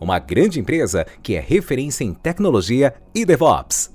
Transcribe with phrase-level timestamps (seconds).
[0.00, 3.94] uma grande empresa que é referência em tecnologia e DevOps.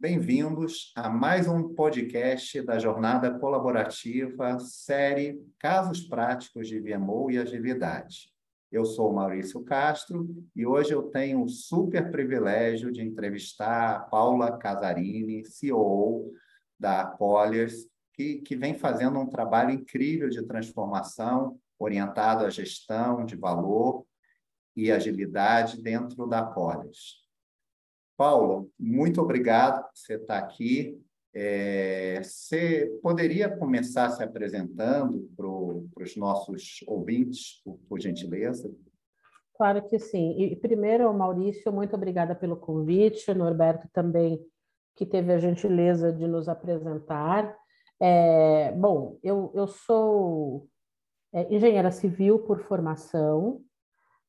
[0.00, 8.30] Bem-vindos a mais um podcast da Jornada Colaborativa, série Casos Práticos de VMO e Agilidade.
[8.70, 14.56] Eu sou Maurício Castro e hoje eu tenho o super privilégio de entrevistar a Paula
[14.56, 16.32] Casarini, CEO
[16.78, 23.34] da Colliers, que, que vem fazendo um trabalho incrível de transformação orientado à gestão de
[23.36, 24.06] valor
[24.78, 27.26] e agilidade dentro da Polis.
[28.16, 30.96] Paulo, muito obrigado por você estar aqui.
[31.34, 38.72] É, você poderia começar se apresentando para os nossos ouvintes, por, por, gentileza?
[39.56, 40.40] Claro que sim.
[40.40, 43.34] E primeiro, Maurício, muito obrigada pelo convite.
[43.34, 44.40] Norberto também,
[44.94, 47.52] que teve a gentileza de nos apresentar.
[48.00, 50.68] É, bom, eu, eu sou
[51.32, 53.60] é, engenheira civil por formação,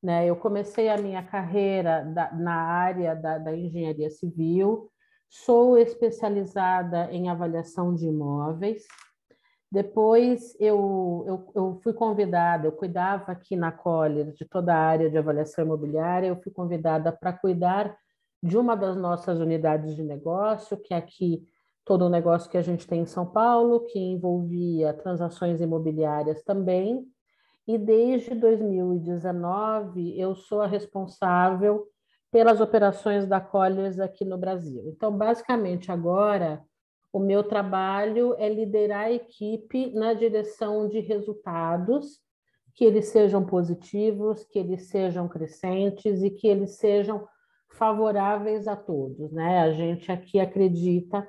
[0.02, 0.26] né?
[0.26, 4.90] Eu comecei a minha carreira da, na área da, da engenharia civil,
[5.28, 8.84] sou especializada em avaliação de imóveis.
[9.70, 15.08] Depois eu, eu, eu, fui convidada, eu cuidava aqui na Collier de toda a área
[15.08, 17.96] de avaliação imobiliária, eu fui convidada para cuidar
[18.42, 21.46] de uma das nossas unidades de negócio, que é aqui
[21.84, 27.06] todo o negócio que a gente tem em São Paulo, que envolvia transações imobiliárias também.
[27.72, 31.86] E desde 2019 eu sou a responsável
[32.28, 34.82] pelas operações da Colliers aqui no Brasil.
[34.88, 36.64] Então, basicamente, agora
[37.12, 42.18] o meu trabalho é liderar a equipe na direção de resultados,
[42.74, 47.24] que eles sejam positivos, que eles sejam crescentes e que eles sejam
[47.68, 49.30] favoráveis a todos.
[49.30, 49.60] Né?
[49.60, 51.24] A gente aqui acredita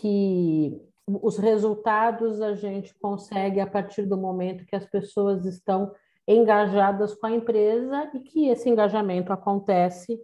[0.00, 0.80] que
[1.22, 5.92] os resultados a gente consegue a partir do momento que as pessoas estão
[6.26, 10.20] engajadas com a empresa e que esse engajamento acontece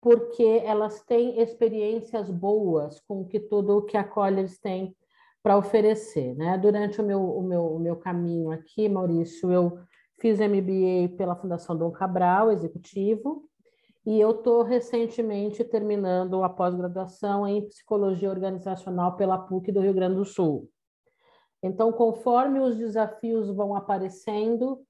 [0.00, 4.96] porque elas têm experiências boas com que tudo o que a Colliers tem
[5.42, 6.34] para oferecer.
[6.34, 6.58] Né?
[6.58, 9.78] Durante o meu, o, meu, o meu caminho aqui, Maurício, eu
[10.20, 13.48] fiz MBA pela Fundação Dom Cabral, executivo,
[14.04, 20.16] e eu estou recentemente terminando a pós-graduação em psicologia organizacional pela PUC do Rio Grande
[20.16, 20.68] do Sul.
[21.62, 24.80] Então, conforme os desafios vão aparecendo,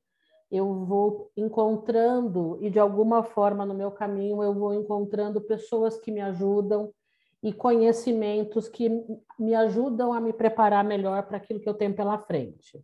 [0.50, 6.10] eu vou encontrando, e de alguma forma no meu caminho, eu vou encontrando pessoas que
[6.10, 6.90] me ajudam
[7.42, 8.88] e conhecimentos que
[9.38, 12.82] me ajudam a me preparar melhor para aquilo que eu tenho pela frente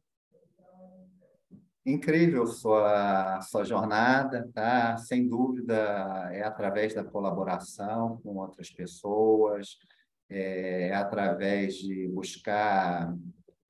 [1.93, 4.97] incrível sua, sua jornada, tá?
[4.97, 5.75] Sem dúvida,
[6.33, 9.79] é através da colaboração com outras pessoas,
[10.31, 13.15] é, é através de buscar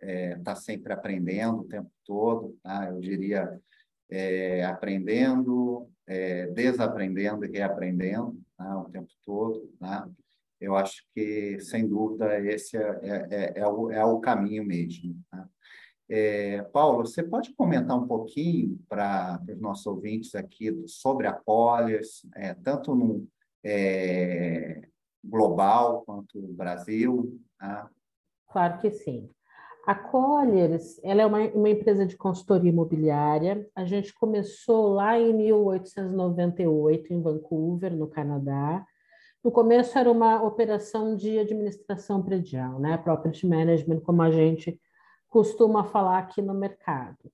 [0.00, 2.88] estar é, tá sempre aprendendo o tempo todo, tá?
[2.88, 3.60] Eu diria
[4.10, 8.78] é, aprendendo, é, desaprendendo e reaprendendo tá?
[8.80, 10.08] o tempo todo, tá?
[10.60, 15.16] Eu acho que, sem dúvida, esse é, é, é, o, é o caminho mesmo.
[15.30, 15.48] Tá?
[16.10, 22.26] É, Paulo, você pode comentar um pouquinho para os nossos ouvintes aqui sobre a Polias,
[22.34, 23.26] é, tanto no
[23.62, 24.88] é,
[25.22, 27.38] global quanto no Brasil?
[27.58, 27.91] Tá?
[28.50, 29.28] Claro que sim.
[29.86, 33.66] A Colliers ela é uma, uma empresa de consultoria imobiliária.
[33.74, 38.84] A gente começou lá em 1898, em Vancouver, no Canadá.
[39.42, 42.98] No começo era uma operação de administração predial, né?
[42.98, 44.78] property management, como a gente
[45.28, 47.30] costuma falar aqui no mercado.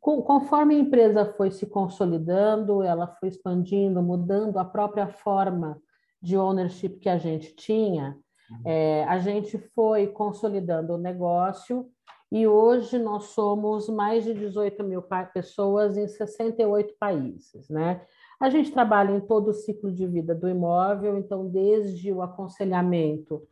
[0.00, 5.80] conforme a empresa foi se consolidando, ela foi expandindo, mudando a própria forma
[6.22, 8.16] de ownership que a gente tinha,
[8.50, 8.62] uhum.
[8.64, 11.90] é, a gente foi consolidando o negócio
[12.32, 15.02] e hoje nós somos mais de 18 mil
[15.34, 18.02] pessoas em 68 países, né?
[18.40, 23.42] A gente trabalha em todo o ciclo de vida do imóvel, então, desde o aconselhamento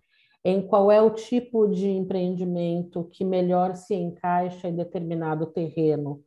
[0.44, 6.23] em qual é o tipo de empreendimento que melhor se encaixa em determinado terreno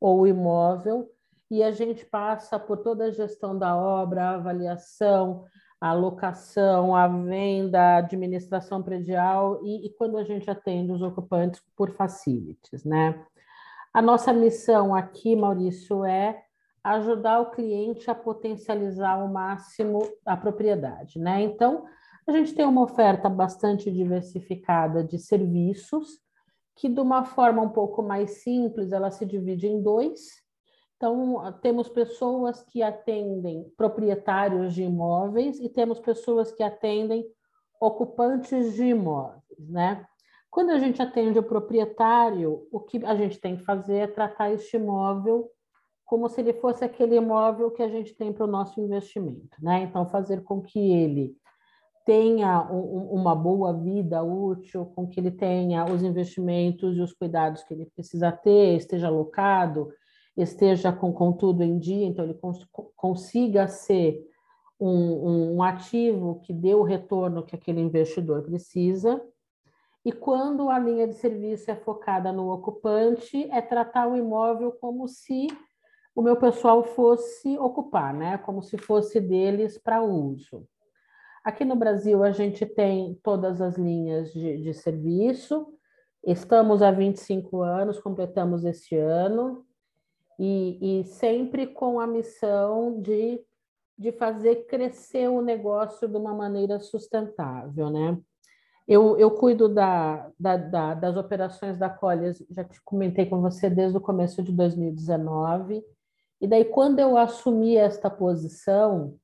[0.00, 1.10] ou imóvel,
[1.50, 5.44] e a gente passa por toda a gestão da obra, a avaliação,
[5.80, 11.62] a locação, a venda, a administração predial e, e quando a gente atende os ocupantes
[11.76, 13.24] por facilities, né?
[13.94, 16.42] A nossa missão aqui, Maurício, é
[16.84, 21.42] ajudar o cliente a potencializar ao máximo a propriedade, né?
[21.42, 21.84] Então,
[22.28, 26.20] a gente tem uma oferta bastante diversificada de serviços,
[26.76, 30.20] que de uma forma um pouco mais simples, ela se divide em dois.
[30.96, 37.24] Então, temos pessoas que atendem proprietários de imóveis e temos pessoas que atendem
[37.80, 40.04] ocupantes de imóveis, né?
[40.50, 44.52] Quando a gente atende o proprietário, o que a gente tem que fazer é tratar
[44.52, 45.50] este imóvel
[46.04, 49.82] como se ele fosse aquele imóvel que a gente tem para o nosso investimento, né?
[49.82, 51.36] Então, fazer com que ele
[52.08, 57.62] tenha um, uma boa vida útil, com que ele tenha os investimentos e os cuidados
[57.64, 59.92] que ele precisa ter, esteja alocado,
[60.34, 62.66] esteja com, com tudo em dia, então ele cons
[62.96, 64.26] consiga ser
[64.80, 69.22] um, um ativo que dê o retorno que aquele investidor precisa.
[70.02, 75.06] E quando a linha de serviço é focada no ocupante, é tratar o imóvel como
[75.06, 75.46] se
[76.16, 78.38] o meu pessoal fosse ocupar, né?
[78.38, 80.66] Como se fosse deles para uso.
[81.44, 85.66] Aqui no Brasil, a gente tem todas as linhas de, de serviço,
[86.24, 89.64] estamos há 25 anos, completamos este ano,
[90.38, 93.40] e, e sempre com a missão de,
[93.96, 98.18] de fazer crescer o negócio de uma maneira sustentável, né?
[98.86, 103.68] Eu, eu cuido da, da, da, das operações da Colliers, já te comentei com você
[103.68, 105.84] desde o começo de 2019,
[106.40, 109.18] e daí quando eu assumi esta posição,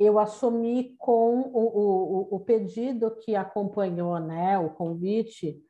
[0.00, 5.62] eu assumi com o, o, o pedido que acompanhou né, o convite,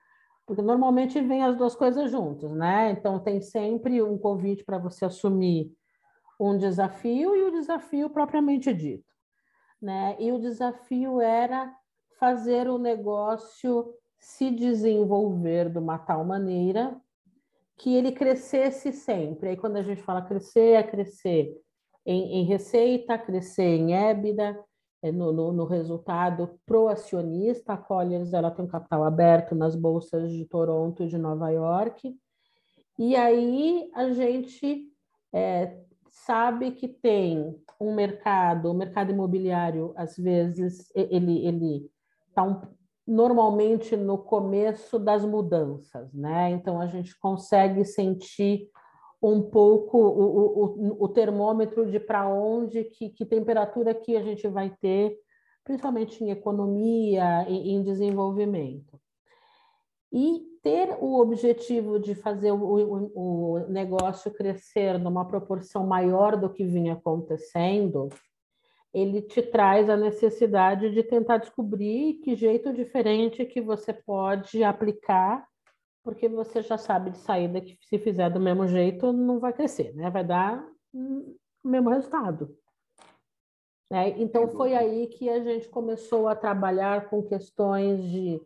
[0.46, 2.92] porque normalmente vem as duas coisas juntas, né?
[2.92, 5.72] Então tem sempre um convite para você assumir
[6.38, 9.12] um desafio e o desafio propriamente dito,
[9.82, 10.16] né?
[10.20, 11.74] E o desafio era
[12.18, 16.96] fazer o negócio se desenvolver de uma tal maneira
[17.76, 19.50] que ele crescesse sempre.
[19.50, 21.52] Aí quando a gente fala crescer, é crescer
[22.04, 24.58] em, em receita, crescer em EBITDA,
[25.02, 27.72] é, no, no, no, resultado pro acionista.
[27.72, 32.14] A Colliers ela tem um capital aberto nas bolsas de Toronto e de Nova York.
[32.98, 34.88] E aí a gente
[35.32, 35.78] é,
[36.10, 41.90] sabe que tem um mercado, o mercado imobiliário, às vezes, ele ele
[42.28, 42.60] está um,
[43.06, 46.50] normalmente no começo das mudanças, né?
[46.50, 48.68] Então a gente consegue sentir
[49.22, 54.48] um pouco o, o, o termômetro de para onde, que, que temperatura que a gente
[54.48, 55.18] vai ter,
[55.62, 58.98] principalmente em economia e em desenvolvimento.
[60.12, 66.64] E ter o objetivo de fazer o, o, negócio crescer numa proporção maior do que
[66.64, 68.08] vinha acontecendo,
[68.92, 75.46] ele te traz a necessidade de tentar descobrir que jeito diferente que você pode aplicar
[76.02, 79.94] porque você já sabe de saída que se fizer do mesmo jeito não vai crescer,
[79.94, 80.10] né?
[80.10, 82.56] Vai dar o mesmo resultado.
[83.90, 84.10] Né?
[84.20, 88.40] Então foi aí que a gente começou a trabalhar com questões de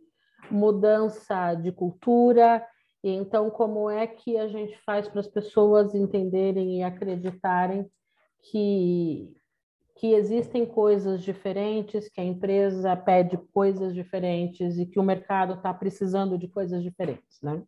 [0.51, 2.67] mudança de cultura.
[3.03, 7.89] E então como é que a gente faz para as pessoas entenderem e acreditarem
[8.51, 9.35] que
[9.97, 15.73] que existem coisas diferentes, que a empresa pede coisas diferentes e que o mercado está
[15.73, 17.63] precisando de coisas diferentes, né?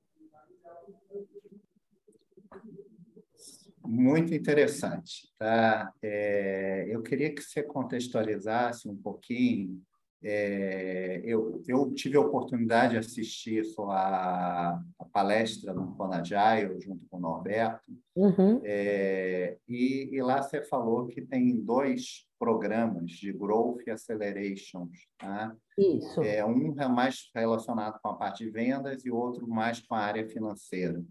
[3.84, 5.92] Muito interessante, tá?
[6.02, 9.80] É, eu queria que você contextualizasse um pouquinho
[10.22, 17.18] é, eu, eu, tive a oportunidade de assistir a, a palestra no Conagile, junto com
[17.18, 17.84] o Norberto,
[18.16, 18.60] uhum.
[18.64, 24.88] é, e, e, lá você falou que tem dois programas de Growth e Acceleration.
[25.18, 25.54] Tá?
[25.78, 26.22] Isso.
[26.22, 30.00] É, um é mais relacionado com a parte de vendas e outro mais com a
[30.00, 31.02] área financeira.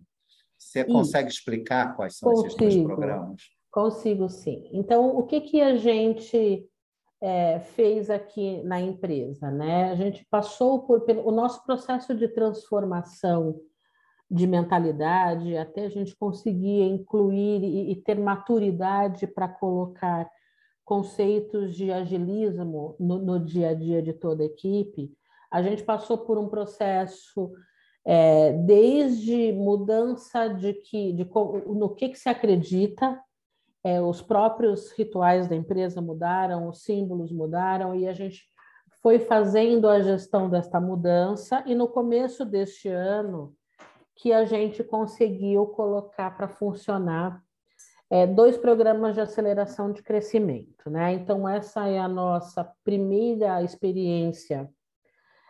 [0.58, 0.92] Você Isso.
[0.92, 2.48] consegue explicar quais são Consigo.
[2.48, 3.42] esses dois programas?
[3.72, 4.70] Consigo, sim.
[4.72, 6.66] Então, o que, que a gente
[7.22, 9.92] é, fez aqui na empresa, né?
[9.92, 13.60] A gente passou por o nosso processo de transformação
[14.30, 20.30] de mentalidade, até a gente conseguir incluir e, e ter maturidade para colocar
[20.84, 25.12] conceitos de agilismo no, no, dia a dia de toda a equipe.
[25.52, 27.52] A gente passou por um processo
[28.06, 31.28] é, desde mudança de que de,
[31.68, 33.20] no que, que se acredita
[33.86, 38.44] é, os próprios rituais da empresa mudaram, os símbolos mudaram, e a gente
[39.00, 43.56] foi fazendo a gestão desta mudança, e no começo deste ano,
[44.16, 47.40] que a gente conseguiu colocar para funcionar
[48.10, 51.14] é, dois programas de aceleração de crescimento, né?
[51.14, 54.68] Então, essa é a nossa primeira experiência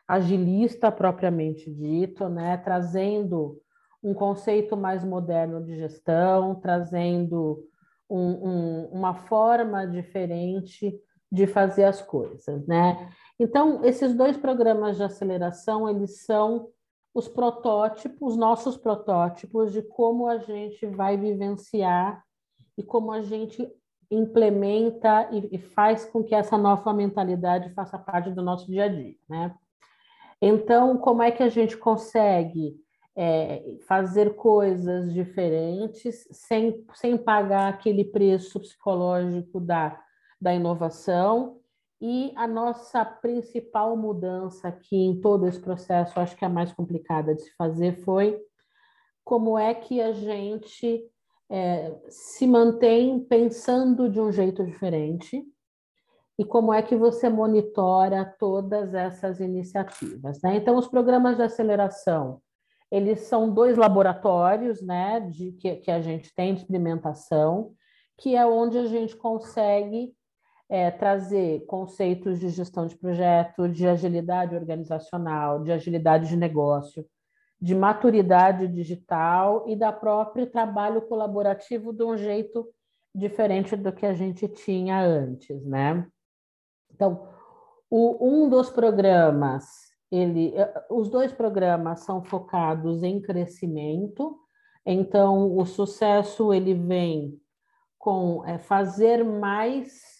[0.05, 2.57] agilista propriamente dito, né?
[2.57, 3.61] Trazendo
[4.03, 7.65] um conceito mais moderno de gestão, trazendo
[8.09, 10.99] um, um, uma forma diferente
[11.31, 13.09] de fazer as coisas, né?
[13.39, 16.69] Então, esses dois programas de aceleração, eles são
[17.13, 22.23] os protótipos, nossos protótipos de como a gente vai vivenciar
[22.77, 23.69] e como a gente
[24.11, 28.87] implementa e, e faz com que essa nova mentalidade faça parte do nosso dia a
[28.87, 29.55] dia, né?
[30.41, 32.75] Então, como é que a gente consegue
[33.15, 39.99] é, fazer coisas diferentes sem, sem pagar aquele preço psicológico da,
[40.39, 41.59] da inovação?
[42.01, 47.33] E a nossa principal mudança aqui em todo esse processo, acho que a mais complicada
[47.33, 48.39] de se fazer, foi
[49.23, 51.03] como é que a gente
[51.49, 55.43] é, se mantém pensando de um jeito diferente
[56.37, 60.41] e como é que você monitora todas essas iniciativas.
[60.41, 60.57] Né?
[60.57, 62.41] Então, os programas de aceleração,
[62.91, 67.73] eles são dois laboratórios né, de, que, que a gente tem de experimentação,
[68.17, 70.13] que é onde a gente consegue
[70.69, 77.05] é, trazer conceitos de gestão de projeto, de agilidade organizacional, de agilidade de negócio,
[77.59, 82.67] de maturidade digital e da próprio trabalho colaborativo de um jeito
[83.13, 86.05] diferente do que a gente tinha antes, né?
[86.91, 87.27] Então,
[87.89, 90.53] o, um dos programas, ele,
[90.89, 94.39] os dois programas são focados em crescimento.
[94.85, 97.39] Então, o sucesso ele vem
[97.97, 100.15] com é, fazer mais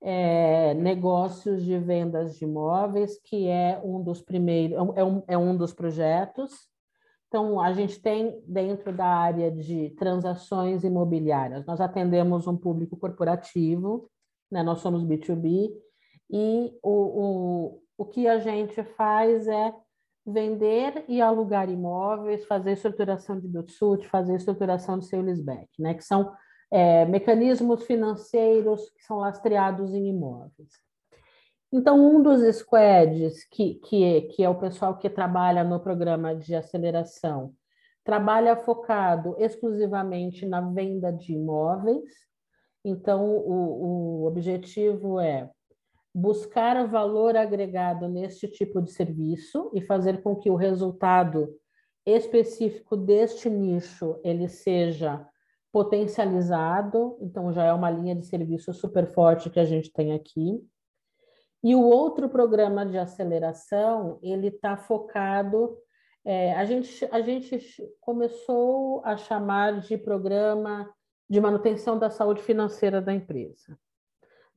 [0.00, 5.56] é, negócios de vendas de imóveis, que é um dos primeiros, é um, é um
[5.56, 6.68] dos projetos.
[7.28, 14.10] Então, a gente tem dentro da área de transações imobiliárias, nós atendemos um público corporativo,
[14.50, 14.62] né?
[14.62, 15.70] nós somos B2B,
[16.30, 19.74] e o, o, o que a gente faz é
[20.24, 25.94] vender e alugar imóveis, fazer estruturação de build fazer estruturação de sale-leaseback, né?
[25.94, 26.32] que são
[26.70, 30.70] é, mecanismos financeiros que são lastreados em imóveis.
[31.72, 36.54] Então, um dos squads, que, que, que é o pessoal que trabalha no programa de
[36.54, 37.54] aceleração,
[38.04, 42.12] trabalha focado exclusivamente na venda de imóveis.
[42.84, 45.48] Então, o, o objetivo é
[46.14, 51.48] buscar valor agregado neste tipo de serviço e fazer com que o resultado
[52.04, 55.26] específico deste nicho ele seja
[55.72, 60.62] potencializado, então já é uma linha de serviço super forte que a gente tem aqui.
[61.64, 65.78] E o outro programa de aceleração, ele está focado,
[66.24, 67.60] é, a, gente, a gente
[68.00, 70.92] começou a chamar de programa
[71.30, 73.78] de manutenção da saúde financeira da empresa.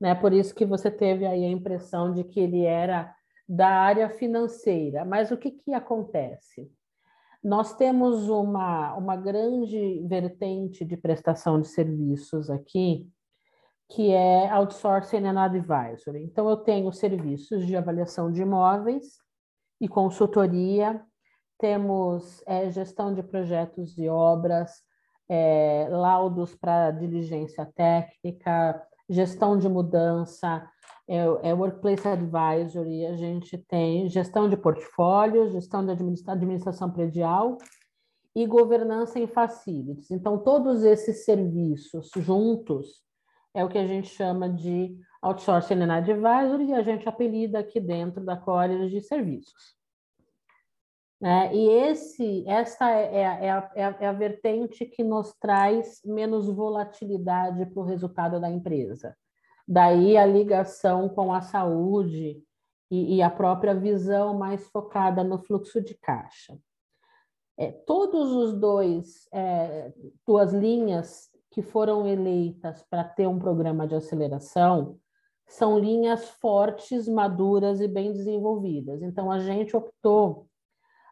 [0.05, 0.13] Né?
[0.13, 3.11] Por isso que você teve aí a impressão de que ele era
[3.49, 5.03] da área financeira.
[5.03, 6.71] Mas o que, que acontece?
[7.43, 13.09] Nós temos uma, uma grande vertente de prestação de serviços aqui,
[13.89, 16.23] que é outsourcing and advisory.
[16.23, 19.17] Então, eu tenho serviços de avaliação de imóveis
[19.81, 21.03] e consultoria,
[21.57, 24.83] temos é, gestão de projetos e obras,
[25.27, 30.67] é, laudos para diligência técnica, gestão de mudança,
[31.07, 35.91] é, é Workplace Advisory, a gente tem gestão de portfólio, gestão de
[36.27, 37.57] administração predial
[38.35, 40.11] e governança em facilities.
[40.11, 43.03] Então, todos esses serviços juntos
[43.53, 47.79] é o que a gente chama de outsourcing and advisory e a gente apelida aqui
[47.79, 49.74] dentro da Core de serviços.
[51.25, 55.33] É, e esse, essa é, é, é, a, é, a, é a vertente que nos
[55.39, 59.17] traz menos volatilidade para o resultado da empresa.
[59.67, 62.43] Daí a ligação com a saúde
[62.91, 66.59] e, e a própria visão mais focada no fluxo de caixa.
[67.57, 69.91] É, todos os dois, é,
[70.27, 74.99] duas linhas que foram eleitas para ter um programa de aceleração
[75.47, 79.01] são linhas fortes, maduras e bem desenvolvidas.
[79.01, 80.47] Então, a gente optou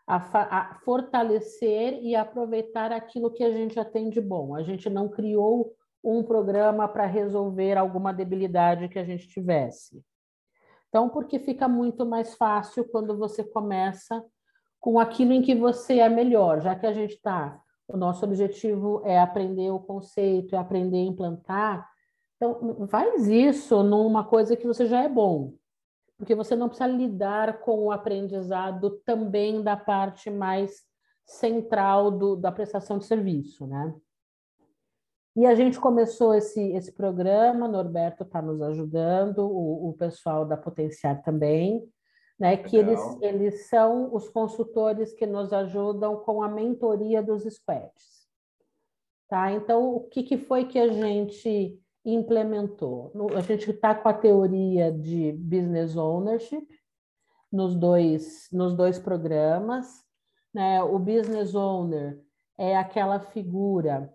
[0.05, 4.55] a, a fortalecer e aproveitar aquilo que a gente já tem de bom.
[4.55, 10.03] A gente não criou um programa para resolver alguma debilidade que a gente tivesse.
[10.89, 14.23] Então, porque fica muito mais fácil quando você começa
[14.79, 17.59] com aquilo em que você é melhor, já que a gente está.
[17.87, 21.89] O nosso objetivo é aprender o conceito, é aprender a implantar.
[22.35, 25.53] Então, faz isso numa coisa que você já é bom,
[26.17, 30.81] porque você não precisa lidar com o aprendizado também da parte mais
[31.25, 33.93] central do, da prestação de serviço, né?
[35.35, 40.55] E a gente começou esse, esse programa, Norberto está nos ajudando, o, o pessoal da
[40.55, 41.83] Potenciar também,
[42.39, 48.27] né, que eles, eles são os consultores que nos ajudam com a mentoria dos squads.
[49.27, 49.51] Tá?
[49.51, 53.11] Então, o que, que foi que a gente implementou?
[53.35, 56.67] A gente está com a teoria de business ownership
[57.51, 60.03] nos dois, nos dois programas.
[60.53, 60.81] Né?
[60.83, 62.19] O business owner
[62.57, 64.13] é aquela figura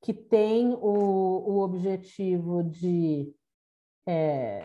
[0.00, 3.34] que tem o, o objetivo de
[4.06, 4.64] é,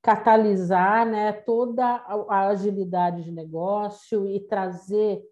[0.00, 5.22] catalisar né, toda a agilidade de negócio e trazer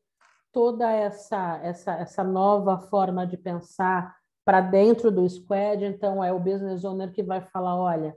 [0.52, 5.84] toda essa, essa, essa nova forma de pensar para dentro do squad.
[5.84, 8.16] Então, é o business owner que vai falar: olha,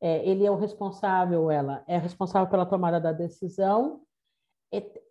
[0.00, 4.02] é, ele é o responsável, ela é responsável pela tomada da decisão,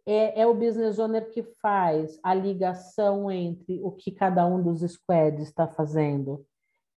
[0.05, 4.81] é, é, o business owner que faz a ligação entre o que cada um dos
[4.81, 6.45] squads está fazendo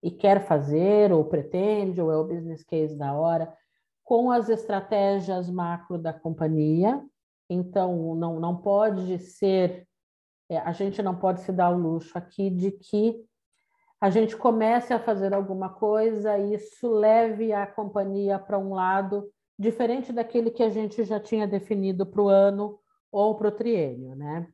[0.02, 3.52] e quer fazer, ou pretende, ou é o business case da hora,
[4.04, 7.02] com as estratégias macro da companhia.
[7.48, 9.86] Então, não, não pode ser,
[10.50, 13.24] é, a gente não pode se dar o luxo aqui de que
[14.00, 19.30] a gente comece a fazer alguma coisa e isso leve a companhia para um lado
[19.58, 22.78] diferente daquele que a gente já tinha definido para o ano
[23.10, 24.46] ou para o triênio, né?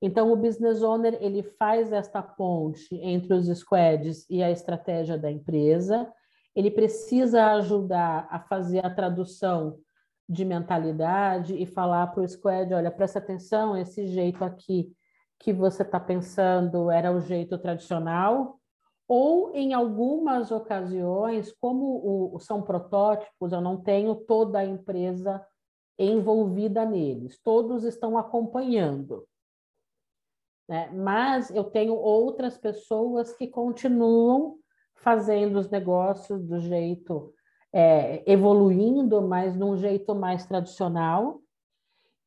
[0.00, 5.28] Então, o business owner ele faz esta ponte entre os squads e a estratégia da
[5.28, 6.08] empresa.
[6.54, 9.76] Ele precisa ajudar a fazer a tradução
[10.28, 14.92] de mentalidade e falar para o squad, olha, presta atenção, esse jeito aqui
[15.40, 18.57] que você está pensando era o jeito tradicional,
[19.08, 25.42] ou em algumas ocasiões, como o, são protótipos, eu não tenho toda a empresa
[25.98, 29.26] envolvida neles, todos estão acompanhando.
[30.68, 30.90] Né?
[30.92, 34.58] Mas eu tenho outras pessoas que continuam
[34.94, 37.32] fazendo os negócios do jeito
[37.72, 41.40] é, evoluindo, mas de um jeito mais tradicional.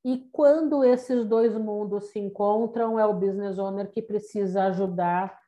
[0.03, 5.40] E quando esses dois mundos se encontram, é o business owner que precisa ajudar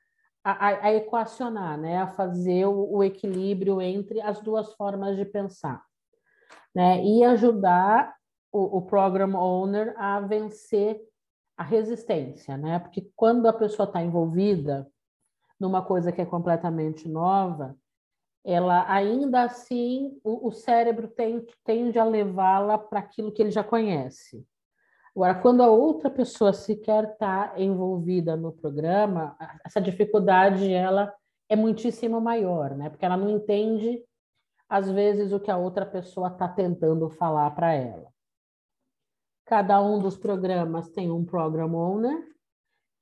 [0.44, 1.98] a, a equacionar, né?
[1.98, 5.84] a fazer o, o, equilíbrio entre as duas formas de pensar.
[6.76, 7.04] Né?
[7.04, 8.14] E ajudar
[8.52, 11.02] o, o program owner a vencer
[11.56, 12.80] a resistência, né?
[12.80, 14.88] Porque quando a pessoa está envolvida
[15.60, 17.78] numa coisa que é completamente nova,
[18.44, 23.64] ela ainda assim o, o cérebro tende, tende a levá-la para aquilo que ele já
[23.64, 24.46] conhece.
[25.15, 31.13] Agora, quando a outra pessoa sequer está envolvida no programa, essa dificuldade ela
[31.47, 32.89] é muitíssimo maior, né?
[32.89, 34.04] Porque ela não entende
[34.67, 38.12] às vezes o que a outra pessoa está tentando falar para ela.
[39.45, 42.28] Cada um dos programas tem um program owner,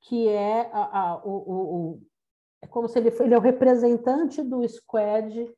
[0.02, 2.02] que é a, a, o, o, o,
[2.60, 5.50] é como se ele, ele é o representante do squad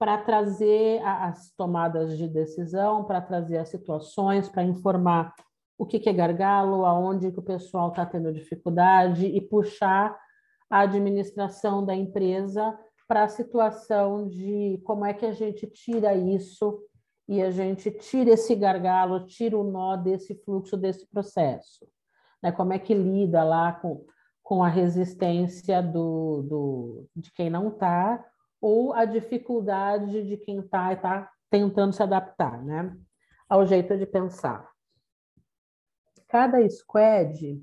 [0.00, 5.32] para trazer as tomadas de decisão, para trazer as situações, para informar
[5.78, 10.18] o que, que é gargalo, aonde que o pessoal está tendo dificuldade e puxar
[10.70, 16.82] a administração da empresa para a situação de como é que a gente tira isso
[17.28, 21.86] e a gente tira esse gargalo, tira o nó desse fluxo, desse processo.
[22.42, 22.50] Né?
[22.52, 24.04] Como é que lida lá com,
[24.42, 28.24] com a resistência do, do, de quem não está
[28.60, 32.96] ou a dificuldade de quem está e está tentando se adaptar né?
[33.46, 34.71] ao jeito de pensar.
[36.32, 37.62] Cada squad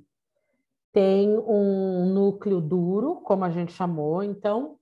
[0.91, 4.77] tem um núcleo duro, como a gente chamou, então,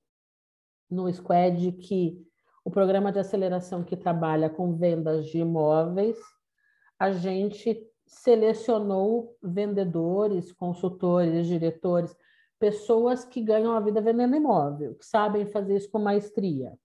[0.91, 2.21] no squad que
[2.65, 6.17] o programa de aceleração que trabalha com vendas de imóveis,
[6.99, 12.13] a gente selecionou vendedores, consultores, diretores,
[12.59, 16.77] pessoas que ganham a vida vendendo imóvel, que sabem fazer isso com maestria.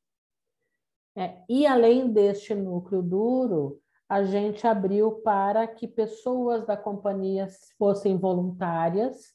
[1.17, 3.82] É, e além deste núcleo duro,
[4.13, 7.49] a gente abriu para que pessoas da companhia
[7.79, 9.33] fossem voluntárias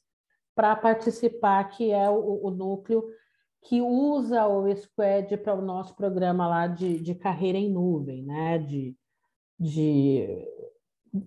[0.53, 3.03] para participar, que é o, o núcleo
[3.63, 8.59] que usa o Squad para o nosso programa lá de, de carreira em nuvem, né?
[8.59, 8.95] De,
[9.59, 10.47] de,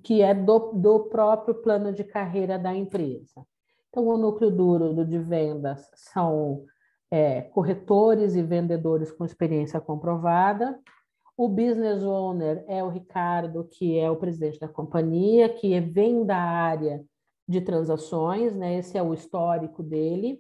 [0.04, 3.44] que é do, do próprio plano de carreira da empresa.
[3.88, 6.66] Então, o núcleo duro do de vendas são
[7.10, 10.78] é, corretores e vendedores com experiência comprovada.
[11.40, 16.37] O business owner é o Ricardo, que é o presidente da companhia, que vem da
[16.37, 17.03] área
[17.48, 18.76] de transações, né?
[18.76, 20.38] Esse é o histórico dele.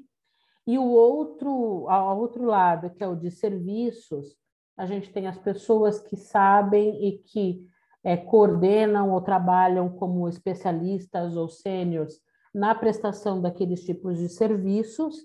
[0.66, 4.36] E o outro, ao outro lado, que é o de serviços,
[4.76, 7.66] a gente tem as pessoas que sabem e que
[8.04, 12.20] é, coordenam ou trabalham como especialistas ou sêniores
[12.52, 15.16] na prestação daqueles tipos de serviços.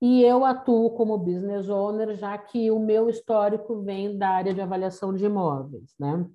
[0.00, 4.60] E eu atuo como business owner, já que o meu histórico vem da área de
[4.60, 6.26] avaliação de imóveis, né?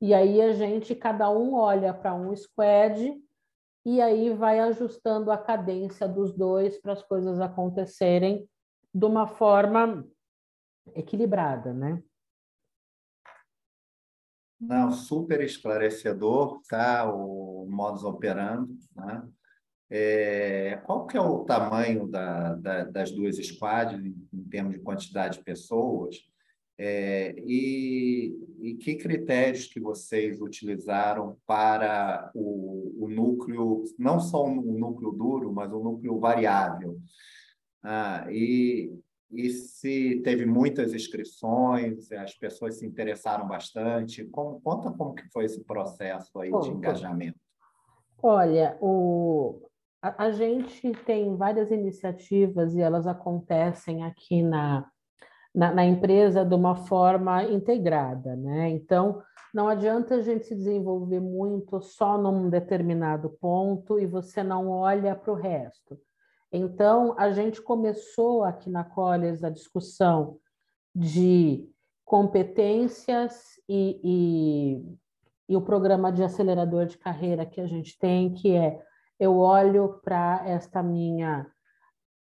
[0.00, 3.14] E aí a gente, cada um olha para um squad
[3.84, 8.46] e aí vai ajustando a cadência dos dois para as coisas acontecerem
[8.94, 10.06] de uma forma
[10.94, 12.02] equilibrada, né?
[14.60, 17.10] Não, super esclarecedor, tá?
[17.10, 19.26] O modus operandi, né?
[19.88, 24.80] É, qual que é o tamanho da, da, das duas squads em, em, termos de
[24.80, 26.16] quantidade de pessoas?
[26.78, 34.78] É, e, e, que critérios que vocês utilizaram para o, o núcleo, não só o
[34.78, 36.98] núcleo duro, mas o núcleo variável?
[37.82, 38.92] Ah, e,
[39.30, 44.24] e se teve muitas inscrições, as pessoas se interessaram bastante.
[44.26, 47.38] Como, conta como que foi esse processo aí de engajamento.
[48.22, 49.65] Olha, o,
[50.02, 54.86] a, a, gente tem várias iniciativas e elas acontecem aqui na,
[55.54, 58.68] na, na empresa de uma forma integrada, né?
[58.70, 59.22] Então,
[59.54, 65.16] não adianta a gente se desenvolver muito só num determinado ponto e você não olha
[65.16, 65.98] para o resto.
[66.52, 70.38] Então, a gente começou aqui na Colliers a discussão
[70.94, 71.68] de
[72.04, 78.54] competências e, e, e, o programa de acelerador de carreira que a gente tem, que
[78.54, 78.80] é
[79.18, 81.46] eu olho para esta minha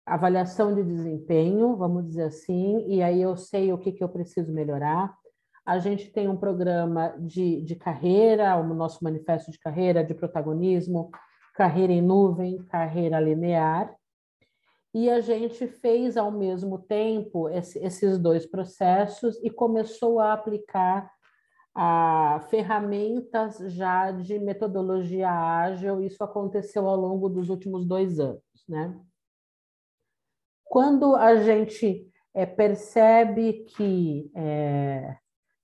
[0.06, 4.52] avaliação de desempenho, vamos dizer assim, e aí eu sei o que, que eu preciso
[4.52, 5.14] melhorar.
[5.66, 11.10] A gente tem um programa de, de carreira, o nosso manifesto de carreira, de protagonismo,
[11.54, 13.94] carreira em nuvem, carreira linear,
[14.94, 21.10] e a gente fez ao mesmo tempo esse, esses dois processos e começou a aplicar
[21.80, 26.02] a ferramentas já de metodologia ágil.
[26.02, 28.98] Isso aconteceu ao longo dos últimos dois anos, né?
[30.64, 35.16] Quando a gente é, percebe que é,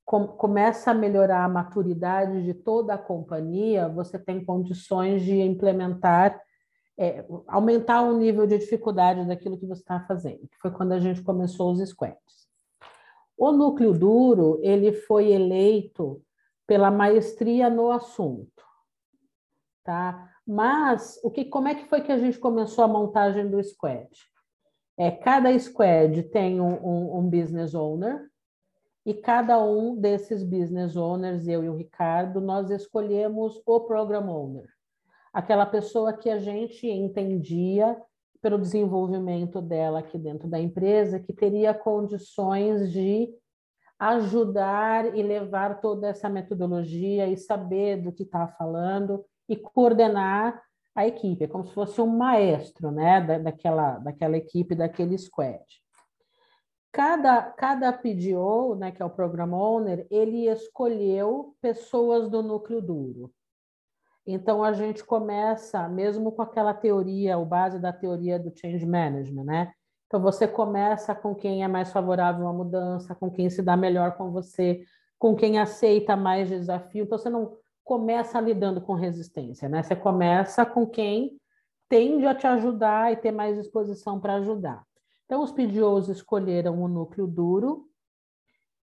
[0.05, 6.41] com, começa a melhorar a maturidade de toda a companhia, você tem condições de implementar
[6.97, 11.01] é, aumentar o nível de dificuldade daquilo que você está fazendo, que foi quando a
[11.01, 12.44] gente começou os squads.
[13.45, 16.23] O núcleo duro, ele foi eleito
[16.67, 18.65] pela maestria no assunto,
[19.85, 20.31] tá?
[20.47, 24.09] Mas o que, como é que foi que a gente começou a montagem do squad?
[24.97, 28.31] É, cada squad tem um, um, um business owner
[29.05, 34.75] e cada um desses business owners, eu e o Ricardo, nós escolhemos o program owner
[35.35, 38.01] aquela pessoa que a gente entendia
[38.45, 43.35] pelo desenvolvimento dela aqui dentro da empresa, que teria condições de
[43.99, 50.63] ajudar e levar toda essa metodologia e saber do que está falando e coordenar
[50.95, 55.65] a equipe, é como se fosse um maestro né, da, daquela, daquela equipe, daquele squad.
[56.93, 63.33] Cada, cada PDO, né, que é o Program Owner, ele escolheu pessoas do núcleo duro.
[64.27, 69.45] Então a gente começa, mesmo com aquela teoria, o base da teoria do change management,
[69.45, 69.73] né?
[70.07, 74.17] Então você começa com quem é mais favorável à mudança, com quem se dá melhor
[74.17, 74.85] com você,
[75.19, 77.05] com quem aceita mais desafio.
[77.05, 79.83] Então você não começa lidando com resistência, né?
[79.83, 81.39] Você começa com quem
[81.89, 84.83] tende a te ajudar e ter mais disposição para ajudar.
[85.27, 87.89] Então os PDOs escolheram o núcleo duro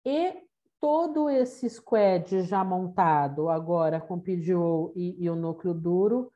[0.05, 0.48] e
[0.81, 6.33] todo esse squad já montado agora com PDO e, e o núcleo duro,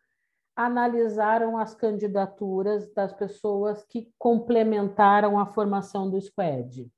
[0.54, 6.90] analisaram as candidaturas das pessoas que complementaram a formação do squad.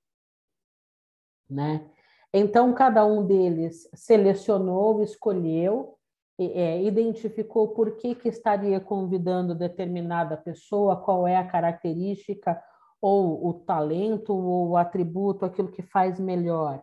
[1.49, 1.89] Né?
[2.33, 5.97] Então, cada um deles selecionou, escolheu,
[6.37, 12.61] é, identificou por que, que estaria convidando determinada pessoa, qual é a característica,
[13.01, 16.83] ou o talento, ou o atributo, aquilo que faz melhor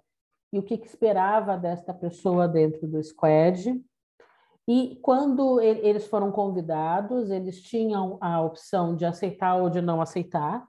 [0.52, 3.82] e o que, que esperava desta pessoa dentro do squad.
[4.68, 10.68] E quando eles foram convidados, eles tinham a opção de aceitar ou de não aceitar.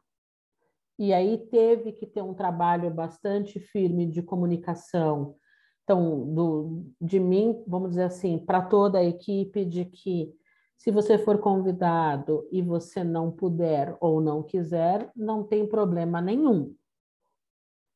[0.99, 5.37] E aí teve que ter um trabalho bastante firme de comunicação.
[5.83, 10.33] Então, do, de mim, vamos dizer assim, para toda a equipe, de que
[10.77, 16.75] se você for convidado e você não puder ou não quiser, não tem problema nenhum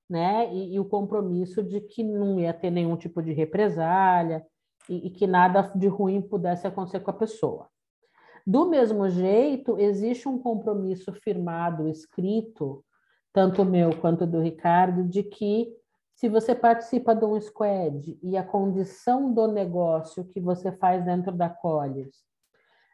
[0.09, 0.53] né?
[0.53, 4.47] E, e, o compromisso de que não ia ter nenhum tipo de represália
[4.88, 7.69] e, e que nada de ruim pudesse acontecer com a pessoa.
[8.47, 12.85] Do mesmo jeito, existe um compromisso firmado, escrito,
[13.33, 15.75] tanto meu quanto do Ricardo, de que
[16.14, 21.33] se você participa de um squad e a condição do negócio que você faz dentro
[21.33, 22.27] da Colliers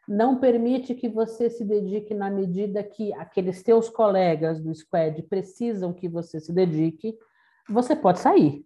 [0.07, 5.93] não permite que você se dedique na medida que aqueles teus colegas do squad precisam
[5.93, 7.17] que você se dedique,
[7.69, 8.65] você pode sair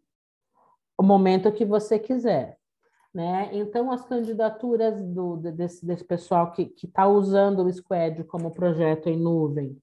[0.97, 2.57] o momento que você quiser.
[3.13, 3.49] Né?
[3.53, 9.17] Então, as candidaturas do, desse, desse pessoal que está usando o Squad como projeto em
[9.17, 9.77] nuvem,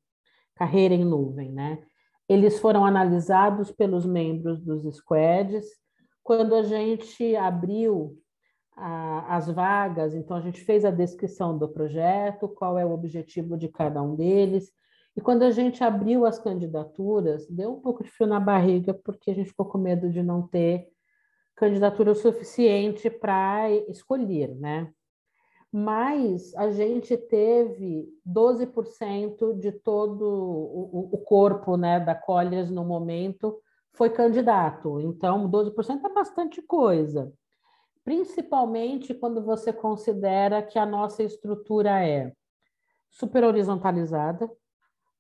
[0.54, 1.82] carreira em nuvem, né?
[2.28, 5.66] eles foram analisados pelos membros dos squads.
[6.22, 8.18] Quando a gente abriu
[8.76, 13.56] a, as vagas, então a gente fez a descrição do projeto, qual é o objetivo
[13.56, 14.72] de cada um deles.
[15.16, 19.30] E quando a gente abriu as candidaturas, deu um pouco de frio na barriga, porque
[19.30, 20.88] a gente ficou com medo de não ter
[21.54, 24.92] candidatura suficiente para escolher, né?
[25.70, 33.60] Mas a gente teve 12% de todo o, o corpo né, da Colliers no momento
[33.92, 35.00] foi candidato.
[35.00, 37.32] Então, 12% é bastante coisa.
[38.04, 42.32] Principalmente quando você considera que a nossa estrutura é
[43.10, 44.50] super horizontalizada,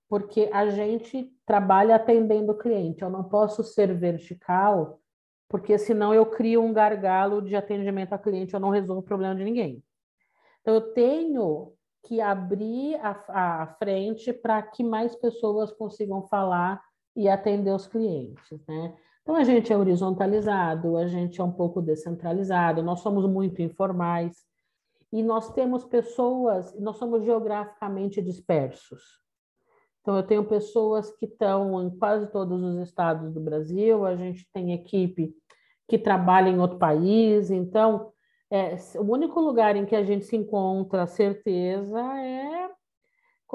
[0.08, 3.02] porque a gente trabalha atendendo o cliente.
[3.02, 5.00] Eu não posso ser vertical
[5.48, 9.34] porque senão eu crio um gargalo de atendimento a cliente, eu não resolvo o problema
[9.36, 9.84] de ninguém.
[10.60, 16.82] Então, eu tenho que abrir a, a frente para que mais pessoas consigam falar
[17.14, 18.96] e atender os clientes, né?
[19.24, 24.44] Então, a gente é horizontalizado, a gente é um pouco descentralizado, nós somos muito informais
[25.10, 29.02] e nós temos pessoas, nós somos geograficamente dispersos.
[30.02, 34.46] Então, eu tenho pessoas que estão em quase todos os estados do Brasil, a gente
[34.52, 35.34] tem equipe
[35.88, 38.12] que trabalha em outro país, então,
[38.50, 42.63] é, o único lugar em que a gente se encontra certeza é,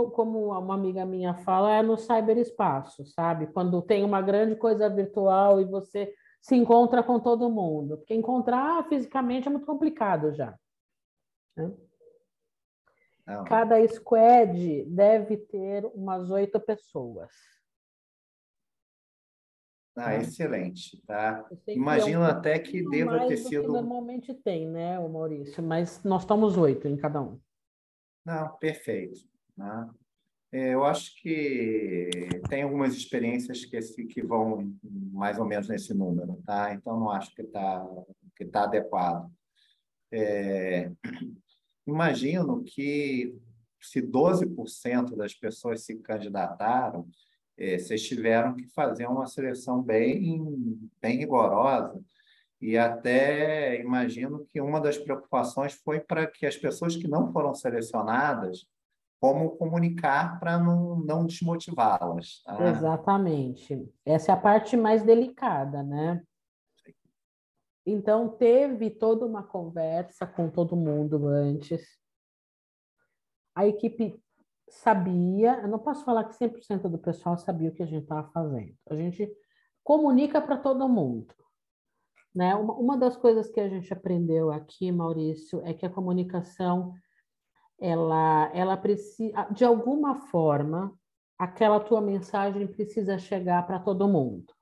[0.07, 3.47] como uma amiga minha fala, é no cyberespaço, sabe?
[3.47, 7.97] Quando tem uma grande coisa virtual e você se encontra com todo mundo.
[7.97, 10.57] Porque encontrar fisicamente é muito complicado já.
[11.55, 11.71] Né?
[13.25, 13.43] Não.
[13.43, 17.31] Cada squad deve ter umas oito pessoas.
[19.95, 21.45] Ah, excelente, tá?
[21.67, 23.63] Imagino é um até que deva ter sido.
[23.63, 25.61] Que normalmente tem, né, o Maurício?
[25.61, 27.39] Mas nós estamos oito em cada um.
[28.25, 29.19] Não, perfeito.
[29.59, 29.89] Né?
[30.51, 32.09] Eu acho que
[32.49, 34.73] tem algumas experiências que, que vão
[35.11, 36.73] mais ou menos nesse número, tá?
[36.73, 37.85] Então não acho que está
[38.35, 39.29] que tá adequado.
[40.11, 40.91] É,
[41.85, 43.37] imagino que
[43.79, 47.07] se 12% das pessoas se candidataram,
[47.57, 50.39] é, vocês tiveram que fazer uma seleção bem,
[51.01, 52.01] bem rigorosa.
[52.61, 57.53] E até imagino que uma das preocupações foi para que as pessoas que não foram
[57.53, 58.65] selecionadas,
[59.19, 62.41] como comunicar para não, não desmotivá-las.
[62.43, 62.69] Tá?
[62.69, 63.91] Exatamente.
[64.05, 66.23] Essa é a parte mais delicada, né?
[67.85, 71.81] Então, teve toda uma conversa com todo mundo antes.
[73.55, 74.21] A equipe
[74.69, 78.29] sabia, eu não posso falar que 100% do pessoal sabia o que a gente estava
[78.31, 78.75] fazendo.
[78.89, 79.29] A gente
[79.83, 81.33] comunica para todo mundo.
[82.33, 82.53] Né?
[82.55, 86.93] Uma, uma das coisas que a gente aprendeu aqui, Maurício, é que a comunicação,
[87.79, 90.93] ela, ela precisa, de alguma forma,
[91.37, 94.53] aquela tua mensagem precisa chegar para todo mundo.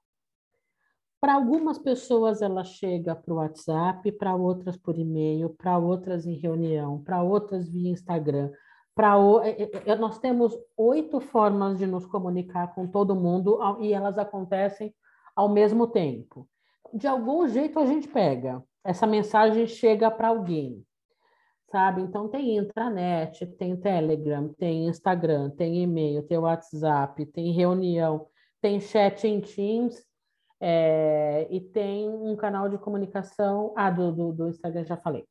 [1.20, 6.36] Para algumas pessoas ela chega para o WhatsApp, para outras por e-mail, para outras em
[6.36, 8.52] reunião, para outras via Instagram.
[8.94, 13.94] Para é, é, é, nós temos oito formas de nos comunicar com todo mundo e
[13.94, 14.94] elas acontecem
[15.36, 16.48] ao mesmo tempo.
[16.94, 20.86] De algum jeito a gente pega, essa mensagem chega para alguém,
[21.72, 22.02] sabe?
[22.02, 28.28] Então tem intranet, tem Telegram, tem Instagram, tem e-mail, tem WhatsApp, tem reunião,
[28.62, 30.06] tem chat em Teams
[30.60, 33.74] é, e tem um canal de comunicação.
[33.76, 35.28] Ah, do, do, do Instagram já falei.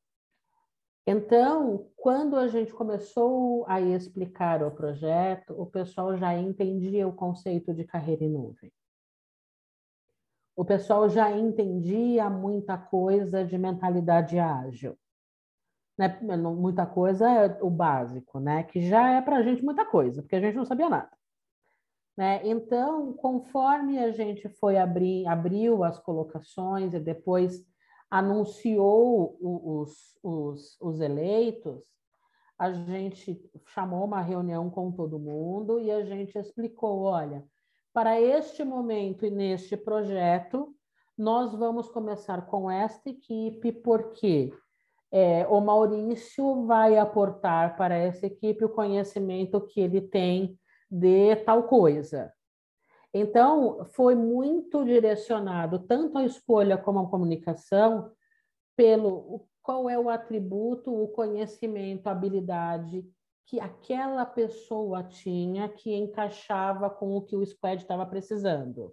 [1.09, 7.73] Então, quando a gente começou a explicar o projeto, o pessoal já entendia o conceito
[7.73, 8.73] de carreira em nuvem.
[10.57, 14.99] O pessoal já entendia muita coisa de mentalidade ágil.
[15.97, 16.19] Né?
[16.21, 18.65] Muita coisa é o básico, né?
[18.65, 21.11] que já é para a gente muita coisa, porque a gente não sabia nada.
[22.17, 22.41] Né?
[22.45, 27.65] Então, conforme a gente foi abrir, abriu as colocações e depois
[28.11, 31.85] anunciou os, os, os eleitos,
[32.59, 37.45] a gente chamou uma reunião com todo mundo e a gente explicou: olha,
[37.93, 40.75] para este momento e neste projeto,
[41.19, 44.53] nós vamos começar com esta equipe, porque
[45.13, 50.59] é, o Maurício vai aportar para essa equipe o conhecimento que ele tem
[50.91, 52.33] de tal coisa.
[53.13, 58.13] Então, foi muito direcionado tanto a escolha como a comunicação
[58.77, 63.05] pelo qual é o atributo, o conhecimento, a habilidade
[63.47, 68.93] que aquela pessoa tinha que encaixava com o que o squad estava precisando.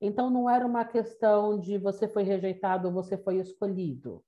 [0.00, 4.24] Então, não era uma questão de você foi rejeitado ou você foi escolhido.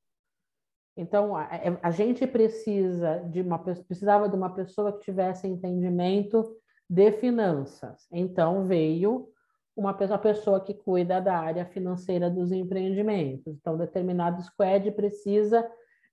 [0.97, 6.57] Então, a, é, a, gente precisa de uma precisava de uma pessoa que tivesse entendimento
[6.89, 8.07] de finanças.
[8.13, 9.29] Então, veio
[9.75, 13.57] uma pessoa, pessoa que cuida da área financeira dos empreendimentos.
[13.57, 15.67] Então, determinado squad precisa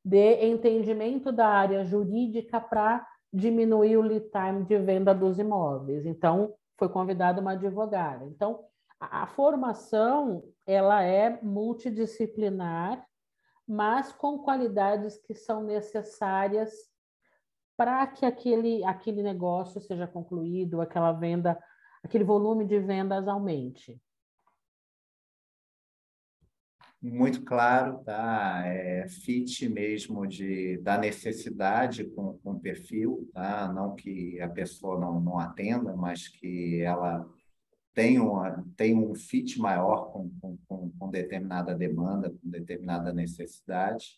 [0.04, 6.06] de entendimento da área jurídica para diminuir o lead time de venda dos imóveis.
[6.06, 8.26] Então, foi convidada uma advogada.
[8.26, 8.62] Então,
[9.00, 13.06] a, a formação ela é multidisciplinar,
[13.70, 16.72] mas com qualidades que são necessárias
[17.78, 21.58] para que aquele, aquele negócio seja concluído, aquela venda
[22.04, 24.02] aquele volume de vendas aumente.
[27.02, 28.64] Muito claro, tá?
[28.66, 33.72] É fit mesmo de, da necessidade com, com o perfil, tá?
[33.72, 37.26] Não que a pessoa não, não atenda, mas que ela
[37.94, 40.32] tem, uma, tem um fit maior com,
[40.68, 44.16] com, com determinada demanda, com determinada necessidade.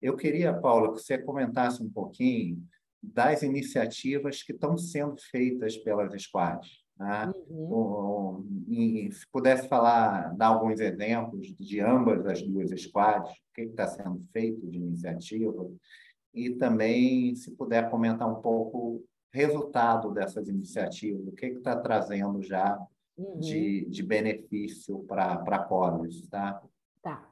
[0.00, 2.62] Eu queria, Paula, que você comentasse um pouquinho
[3.02, 6.84] das iniciativas que estão sendo feitas pelas squads.
[6.98, 7.30] Né?
[7.50, 8.64] Uhum.
[8.66, 13.86] e, se pudesse falar, dar alguns exemplos de ambas as duas squads, o que está
[13.86, 15.70] sendo feito de iniciativa,
[16.32, 22.78] e também, se puder comentar um pouco resultado dessas iniciativas, o que está trazendo já
[23.16, 23.38] uhum.
[23.38, 26.62] de, de benefício para a Polis, tá?
[27.02, 27.28] Tá.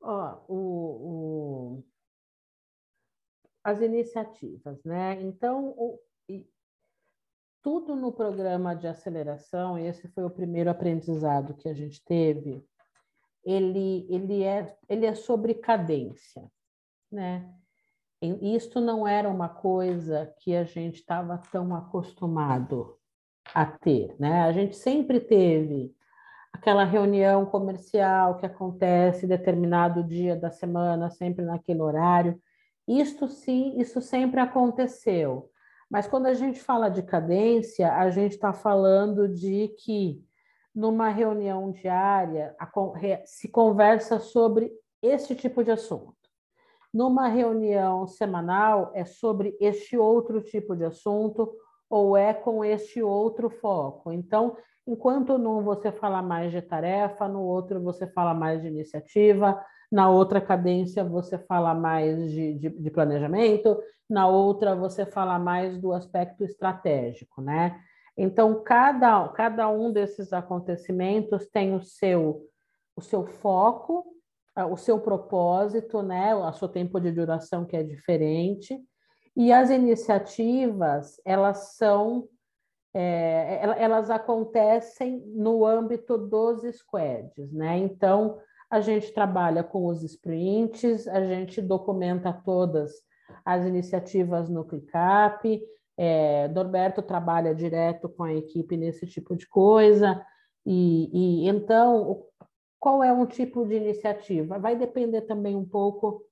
[0.00, 1.84] Ó, o, o...
[3.62, 5.20] As iniciativas, né?
[5.20, 6.00] Então, o,
[7.62, 12.64] tudo no programa de aceleração, esse foi o primeiro aprendizado que a gente teve,
[13.44, 16.50] ele, ele, é, ele é sobre cadência,
[17.10, 17.54] né?
[18.22, 22.98] Isto não era uma coisa que a gente estava tão acostumado
[23.54, 24.42] a ter, né?
[24.42, 25.94] A gente sempre teve
[26.52, 32.38] aquela reunião comercial que acontece determinado dia da semana, sempre naquele horário.
[32.86, 35.50] Isto sim, isso sempre aconteceu.
[35.88, 40.22] Mas quando a gente fala de cadência, a gente está falando de que
[40.74, 42.54] numa reunião diária
[43.24, 44.70] se conversa sobre
[45.02, 46.19] esse tipo de assunto.
[46.92, 51.52] Numa reunião semanal é sobre este outro tipo de assunto
[51.88, 54.12] ou é com este outro foco.
[54.12, 59.60] Então, enquanto num você fala mais de tarefa, no outro você fala mais de iniciativa,
[59.90, 65.78] na outra cadência você fala mais de, de, de, planejamento, na outra você fala mais
[65.78, 67.80] do aspecto estratégico, né?
[68.16, 72.42] Então, cada, cada um desses acontecimentos tem o seu,
[72.94, 74.04] o seu foco,
[74.56, 76.34] o seu propósito, né?
[76.34, 78.78] O seu tempo de duração que é diferente,
[79.36, 82.28] e as iniciativas, elas são
[82.92, 87.78] é, elas acontecem no âmbito dos squads, né?
[87.78, 92.92] Então, a gente trabalha com os sprints, a gente documenta todas
[93.44, 95.62] as iniciativas no ClickUp,
[95.96, 100.20] é, Norberto trabalha direto com a equipe nesse tipo de coisa,
[100.66, 102.24] e, e então,
[102.80, 104.58] qual é um tipo de iniciativa?
[104.58, 106.24] Vai depender também um pouco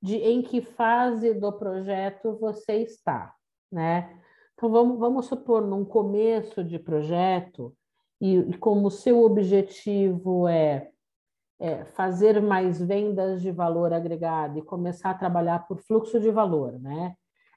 [0.00, 3.34] de em que fase do projeto você está,
[3.70, 4.18] né?
[4.54, 7.74] Então, vamos, vamos supor, num começo de projeto,
[8.20, 10.90] e, e como seu objetivo é
[11.58, 16.78] é, fazer mais vendas de valor agregado e começar a trabalhar por fluxo de valor,
[16.78, 17.14] né?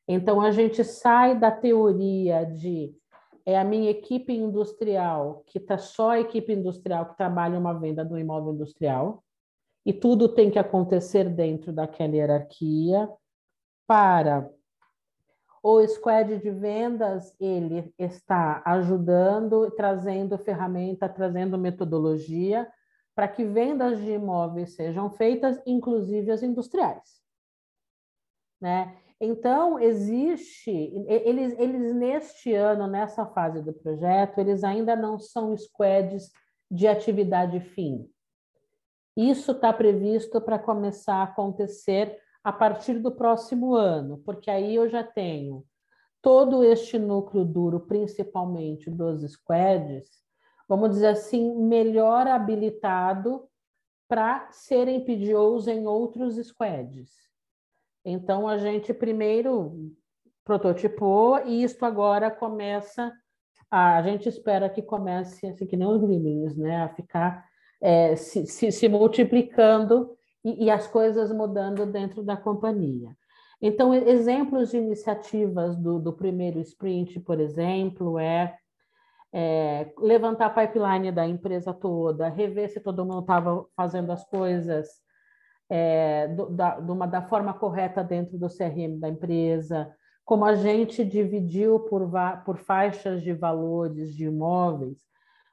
[0.08, 2.94] Então a gente sai da teoria de
[3.46, 8.06] é a minha equipe industrial, que está só a equipe industrial que trabalha uma venda
[8.06, 9.24] do imóvel industrial,
[9.86, 13.10] e tudo tem que acontecer dentro daquela hierarquia,
[13.88, 14.50] para
[15.64, 22.68] o squad de vendas, ele está ajudando, trazendo ferramenta, trazendo metodologia,
[23.14, 27.22] para que vendas de imóveis sejam feitas, inclusive as industriais.
[28.60, 28.98] Né?
[29.24, 30.72] Então, existe,
[31.08, 36.32] eles, eles neste ano, nessa fase do projeto, eles ainda não são squads
[36.72, 38.10] de atividade fim.
[39.16, 44.89] Isso está previsto para começar a acontecer a partir do próximo ano, porque aí eu
[44.89, 45.64] já tenho
[46.20, 50.10] todo este núcleo duro, principalmente dos squads,
[50.68, 53.48] vamos dizer assim, melhor habilitado
[54.08, 57.31] para serem PDOs em outros squads.
[58.04, 59.91] Então, a gente primeiro
[60.43, 63.12] prototipou e isso agora começa,
[63.70, 67.45] a, a gente espera que comece, assim, que nem os gremlins, né, a ficar
[67.80, 73.16] é, se, se, se multiplicando e, e as coisas mudando dentro da companhia.
[73.62, 78.58] Então, exemplos de iniciativas do, do primeiro sprint, por exemplo, é,
[79.32, 84.89] é, levantar a pipeline da empresa toda, rever se todo mundo estava fazendo as coisas
[85.74, 89.89] é, do, da, uma, da forma correta dentro do CRM da empresa,
[90.26, 92.11] como a gente dividiu por,
[92.43, 94.97] por faixas de valores de imóveis.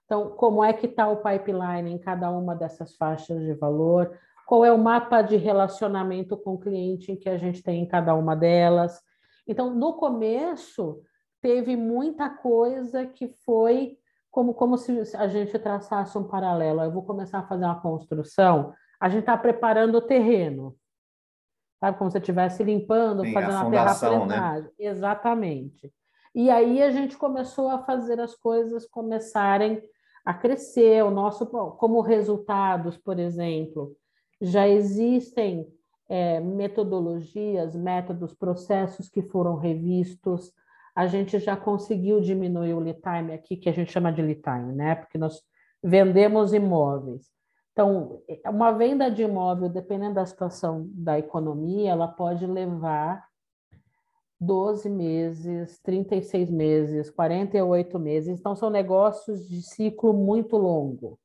[0.04, 4.18] Então, como é que está o pipeline em cada uma dessas faixas de valor?
[4.44, 8.12] Qual é o mapa de relacionamento com o cliente que a gente tem em cada
[8.14, 9.00] uma delas?
[9.46, 11.00] Então, no começo,
[11.40, 13.96] teve muita coisa que foi
[14.32, 16.82] como, como se a gente traçasse um paralelo.
[16.82, 20.76] Eu vou começar a fazer uma construção, a gente está preparando o terreno.
[21.80, 24.62] Sabe, como se estivesse limpando, Sim, fazendo a, a terraplenagem.
[24.64, 24.70] Né?
[24.78, 25.92] Exatamente.
[26.34, 29.80] E aí a gente começou a fazer as coisas começarem
[30.24, 31.05] a crescer.
[31.05, 33.96] O nosso, como resultados, por exemplo,
[34.40, 35.68] já existem
[36.09, 40.53] é, metodologias, métodos, processos que foram revistos.
[40.94, 44.42] A gente já conseguiu diminuir o lead time aqui, que a gente chama de lead
[44.42, 44.96] time, né?
[44.96, 45.40] Porque nós
[45.82, 47.38] vendemos imóveis.
[47.79, 53.24] Então, uma venda de imóvel, dependendo da situação da economia, ela pode levar
[54.41, 58.37] 12 meses, 36 meses, 48 meses.
[58.37, 61.20] Então, são negócios de ciclo muito longo.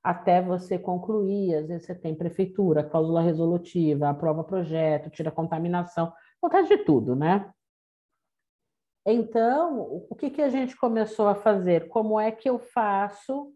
[0.00, 6.76] Até você concluir, às vezes você tem prefeitura, cláusula resolutiva, aprova projeto, tira contaminação, acontece
[6.76, 7.52] de tudo, né?
[9.04, 11.88] Então, o que, que a gente começou a fazer?
[11.88, 13.52] Como é que eu faço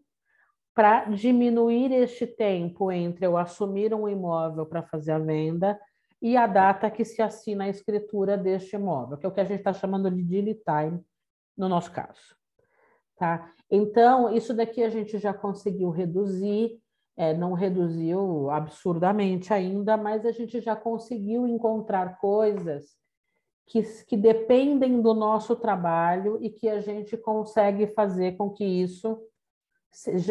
[0.75, 5.79] para diminuir este tempo entre eu assumir um imóvel para fazer a venda
[6.21, 9.45] e a data que se assina a escritura deste imóvel, que é o que a
[9.45, 11.01] gente está chamando de deal time
[11.57, 12.35] no nosso caso.
[13.15, 13.49] Tá?
[13.71, 16.77] Então, isso daqui a gente já conseguiu reduzir,
[17.15, 22.97] é, não reduziu absurdamente ainda, mas a gente já conseguiu encontrar coisas
[23.65, 29.17] que, que dependem do nosso trabalho e que a gente consegue fazer com que isso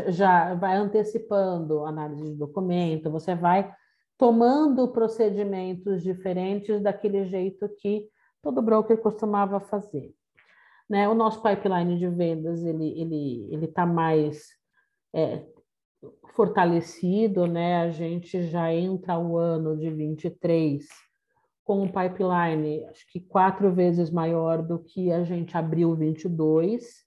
[0.08, 3.72] já vai antecipando análise de documento, você vai
[4.18, 8.08] tomando procedimentos diferentes daquele jeito que
[8.42, 10.14] todo broker costumava fazer.
[10.88, 11.08] Né?
[11.08, 14.48] O nosso pipeline de vendas ele ele ele está mais
[15.14, 15.44] é,
[16.34, 17.80] fortalecido, né?
[17.80, 20.86] A gente já entra o ano de 23
[21.64, 27.03] com um pipeline acho que quatro vezes maior do que a gente abriu 22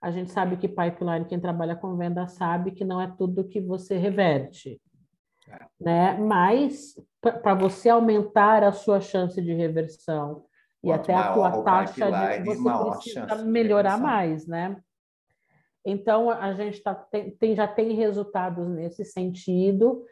[0.00, 3.60] a gente sabe que pipeline, quem trabalha com venda sabe que não é tudo que
[3.60, 4.80] você reverte.
[5.48, 5.66] É.
[5.80, 6.18] Né?
[6.18, 10.44] Mas para você aumentar a sua chance de reversão
[10.82, 14.80] e até a tua taxa de você precisa melhorar mais, né?
[15.84, 20.04] Então a gente tá, tem, tem, já tem resultados nesse sentido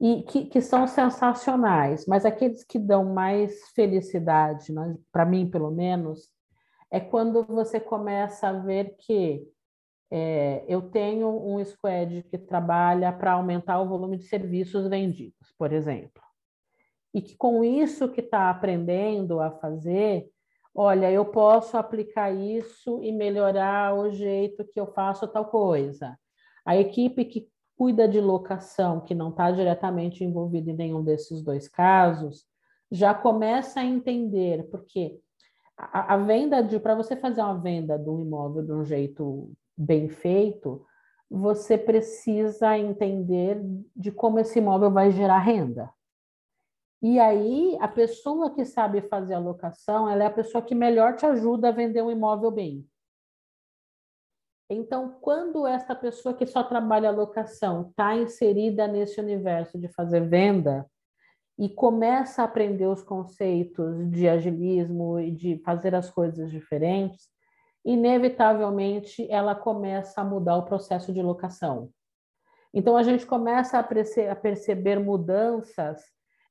[0.00, 4.96] e que, que são sensacionais, mas aqueles que dão mais felicidade, né?
[5.12, 6.28] para mim pelo menos,
[6.92, 9.42] é quando você começa a ver que
[10.10, 15.72] é, eu tenho um squad que trabalha para aumentar o volume de serviços vendidos, por
[15.72, 16.22] exemplo.
[17.14, 20.28] E que com isso que está aprendendo a fazer,
[20.74, 26.18] olha, eu posso aplicar isso e melhorar o jeito que eu faço tal coisa.
[26.62, 31.68] A equipe que cuida de locação, que não está diretamente envolvida em nenhum desses dois
[31.68, 32.44] casos,
[32.90, 35.18] já começa a entender, porque
[35.76, 39.52] a, a venda de para você fazer uma venda de um imóvel de um jeito
[39.76, 40.84] bem feito,
[41.30, 43.60] você precisa entender
[43.96, 45.90] de como esse imóvel vai gerar renda.
[47.02, 51.16] E aí, a pessoa que sabe fazer a locação, ela é a pessoa que melhor
[51.16, 52.86] te ajuda a vender um imóvel bem.
[54.70, 60.28] Então, quando essa pessoa que só trabalha a locação está inserida nesse universo de fazer
[60.28, 60.88] venda,
[61.58, 67.28] e começa a aprender os conceitos de agilismo e de fazer as coisas diferentes,
[67.84, 71.90] inevitavelmente ela começa a mudar o processo de locação.
[72.72, 76.00] Então a gente começa a, perce a perceber mudanças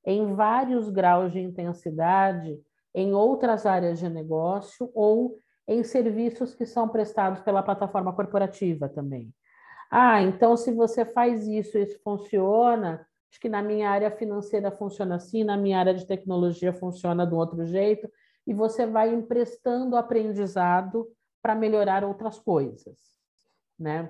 [0.06, 2.60] em vários graus de intensidade
[2.94, 5.38] em outras áreas de negócio ou
[5.68, 9.34] em serviços que são prestados pela plataforma corporativa também.
[9.90, 15.16] Ah, então se você faz isso, isso funciona, Acho que na minha área financeira funciona
[15.16, 18.12] assim, na minha área de tecnologia funciona de um outro jeito,
[18.46, 21.08] e você vai emprestando aprendizado
[21.42, 23.00] para melhorar outras coisas,
[23.80, 24.10] né?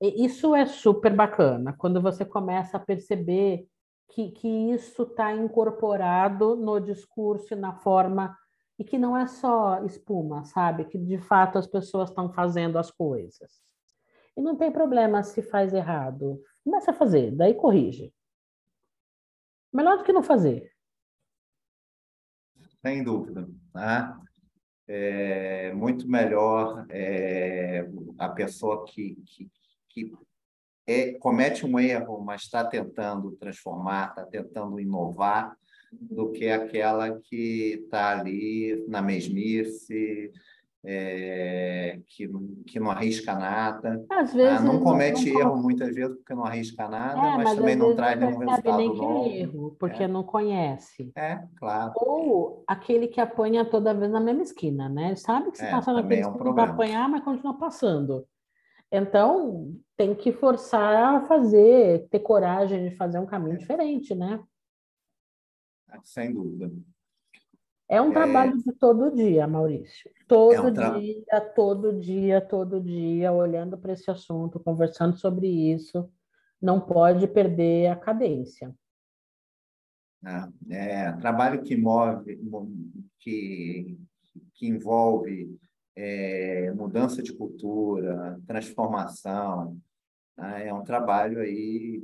[0.00, 3.66] E isso é super bacana, quando você começa a perceber
[4.10, 8.36] que, que isso está incorporado no discurso e na forma,
[8.78, 10.84] e que não é só espuma, sabe?
[10.84, 13.60] Que de fato as pessoas estão fazendo as coisas.
[14.36, 16.40] E não tem problema se faz errado.
[16.68, 18.12] Começa a fazer, daí corrige.
[19.72, 20.70] Melhor do que não fazer.
[22.84, 23.48] Sem dúvida.
[23.72, 24.20] Tá?
[24.86, 27.88] É muito melhor é,
[28.18, 29.50] a pessoa que, que,
[29.88, 30.12] que
[30.86, 35.56] é, comete um erro, mas está tentando transformar, está tentando inovar,
[35.90, 40.30] do que aquela que está ali na mesmice,
[40.90, 42.26] é, que,
[42.66, 44.02] que não arrisca nada.
[44.08, 47.44] Às vezes, ah, não comete não, erro muitas vezes porque não arrisca nada, é, mas,
[47.44, 49.04] mas, também não traz nenhum resultado nem que.
[49.04, 50.08] É erro, porque é.
[50.08, 51.12] não conhece.
[51.14, 51.92] É, claro.
[51.96, 55.08] Ou aquele que apanha toda vez na mesma esquina, né?
[55.08, 58.26] Ele sabe que se é, passa naquele é um vai apanhar, mas continua passando.
[58.90, 63.58] Então, tem que forçar a fazer, ter coragem de fazer um caminho é.
[63.58, 64.42] diferente, né?
[66.02, 66.72] Sem dúvida.
[67.88, 68.12] É um é...
[68.12, 70.10] trabalho de todo dia, Maurício.
[70.26, 70.98] Todo é um tra...
[70.98, 76.10] dia, todo dia, todo dia, olhando para esse assunto, conversando sobre isso.
[76.60, 78.74] Não pode perder a cadência.
[80.70, 82.38] É, é trabalho que move,
[83.20, 83.98] que,
[84.54, 85.58] que envolve
[85.96, 89.80] é, mudança de cultura, transformação.
[90.36, 90.68] Né?
[90.68, 92.02] É um trabalho aí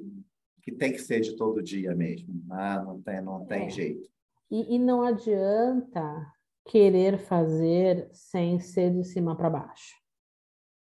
[0.63, 2.43] que tem que ser de todo dia mesmo.
[2.47, 2.83] Né?
[2.85, 3.71] Não tem, não tem é.
[3.71, 4.14] jeito.
[4.51, 6.27] E, e não adianta
[6.67, 9.95] querer fazer sem ser de cima para baixo.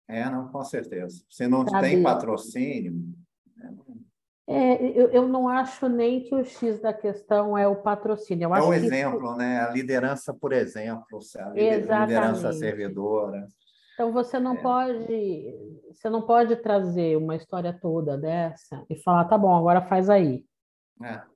[0.09, 1.25] É, não, com certeza.
[1.29, 1.89] Se não Sabe?
[1.89, 2.95] tem patrocínio.
[3.57, 3.77] Né?
[4.49, 8.47] É, eu, eu não acho nem que o X da questão é o patrocínio.
[8.47, 9.39] Eu é o exemplo, que...
[9.39, 9.61] né?
[9.61, 13.49] A liderança, por exemplo, a liderança servidora.
[13.95, 14.63] Então você não é.
[14.63, 15.55] pode,
[15.89, 20.45] você não pode trazer uma história toda dessa e falar, tá bom, agora faz aí.
[21.03, 21.36] É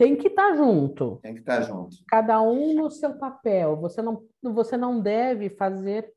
[0.00, 1.18] tem que estar tá junto.
[1.22, 1.94] Tem que estar tá junto.
[2.08, 3.76] Cada um no seu papel.
[3.76, 6.10] Você não, você não deve fazer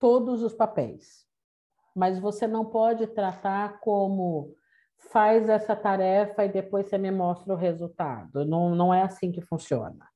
[0.00, 1.24] todos os papéis,
[1.94, 4.56] mas você não pode tratar como
[5.12, 8.44] faz essa tarefa e depois você me mostra o resultado.
[8.44, 10.08] Não, não é assim que funciona.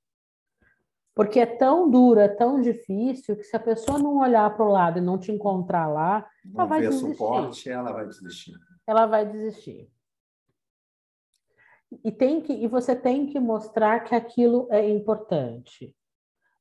[1.15, 4.73] Porque é tão duro, é tão difícil que se a pessoa não olhar para o
[4.73, 7.13] lado e não te encontrar lá, não ela vai desistir.
[7.13, 8.55] suporte, ela vai desistir.
[8.85, 9.89] Ela vai desistir.
[12.05, 15.95] E, tem que, e você tem que mostrar que aquilo é importante.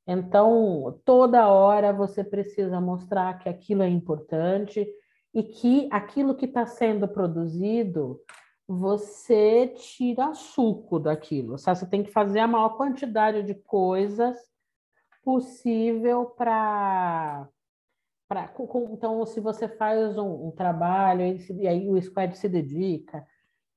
[0.08, 4.88] Então, toda hora você precisa mostrar que aquilo é importante
[5.34, 8.22] e que aquilo que está sendo produzido,
[8.66, 11.58] você tira suco daquilo.
[11.58, 11.80] Sabe?
[11.80, 14.38] Você tem que fazer a maior quantidade de coisas
[15.24, 17.50] possível para.
[18.92, 21.22] Então, se você faz um, um trabalho
[21.62, 23.26] e aí o squad se dedica,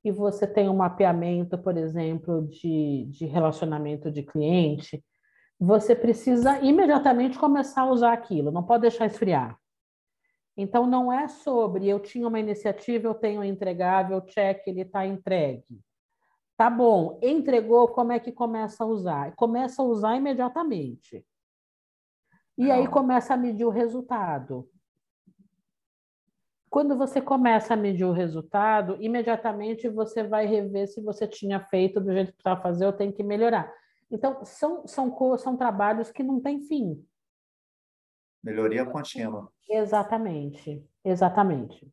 [0.04, 5.04] e você tem um mapeamento, por exemplo, de, de relacionamento de cliente,
[5.58, 9.58] você precisa imediatamente começar a usar aquilo, não pode deixar esfriar.
[10.56, 15.06] Então, não é sobre eu tinha uma iniciativa, eu tenho um entregável, check, ele está
[15.06, 15.80] entregue.
[16.56, 19.34] Tá bom, entregou, como é que começa a usar?
[19.36, 21.24] Começa a usar imediatamente.
[22.58, 24.68] E aí começa a medir o resultado.
[26.70, 32.00] Quando você começa a medir o resultado, imediatamente você vai rever se você tinha feito
[32.00, 33.74] do jeito que precisava fazer ou tem que melhorar.
[34.08, 37.04] Então, são, são, são trabalhos que não têm fim.
[38.42, 39.52] Melhoria contínua.
[39.68, 41.92] Exatamente, exatamente.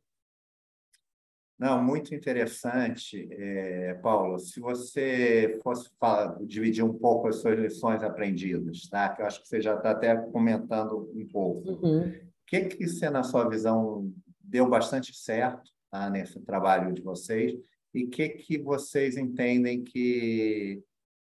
[1.57, 4.37] Não, muito interessante, é, Paulo.
[4.37, 9.09] Se você fosse falar, dividir um pouco as suas lições aprendidas, tá?
[9.09, 11.67] Que eu acho que você já está até comentando um pouco.
[11.67, 12.09] Uhum.
[12.09, 12.15] O
[12.45, 14.13] que que você, na sua visão,
[14.47, 17.53] deu bastante certo tá, nesse trabalho de vocês
[17.93, 20.83] e o que, que vocês entendem que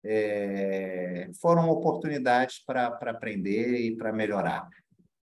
[0.04, 4.68] é, foram oportunidades para aprender e para melhorar?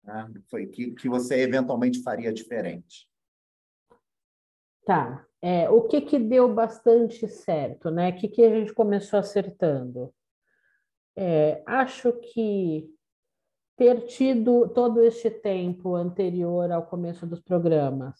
[0.03, 0.29] Tá?
[0.49, 3.07] Foi que, que você eventualmente faria diferente?
[4.85, 5.25] Tá.
[5.41, 8.09] É, o que, que deu bastante certo, né?
[8.09, 10.13] O que, que a gente começou acertando?
[11.15, 12.89] É, acho que
[13.83, 18.17] ter tido todo este tempo anterior ao começo dos programas,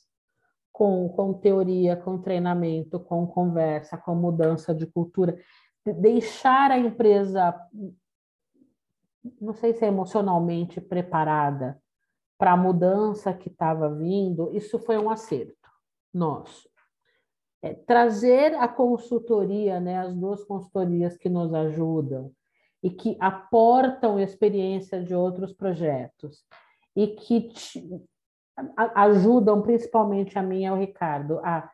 [0.74, 5.39] com, com teoria, com treinamento, com conversa, com mudança de cultura,
[5.86, 7.55] deixar a empresa,
[9.39, 11.82] não sei se é emocionalmente preparada
[12.38, 15.70] para a mudança que estava vindo, isso foi um acerto
[16.14, 16.70] nosso.
[17.61, 22.34] É, trazer a consultoria, né, as duas consultorias que nos ajudam,
[22.84, 26.43] e que aportam experiência de outros projetos
[26.95, 27.49] e que
[28.93, 31.71] ajudam principalmente a mim e ao Ricardo a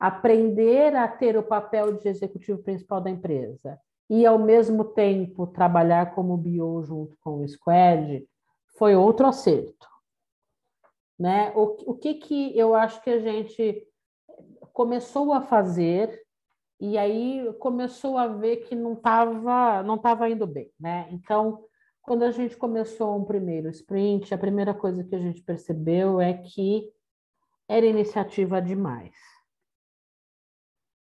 [0.00, 3.78] aprender a ter o papel de executivo principal da empresa
[4.08, 8.26] e ao mesmo tempo trabalhar como BO junto com o Squad
[8.76, 9.86] foi outro acerto.
[11.18, 11.52] Né?
[11.54, 13.86] O, o que, que eu acho que a gente
[14.72, 16.25] começou a fazer
[16.78, 21.08] e aí começou a ver que não estava não tava indo bem, né?
[21.10, 21.64] Então,
[22.02, 26.34] quando a gente começou um primeiro sprint, a primeira coisa que a gente percebeu é
[26.34, 26.92] que
[27.68, 29.14] era iniciativa demais.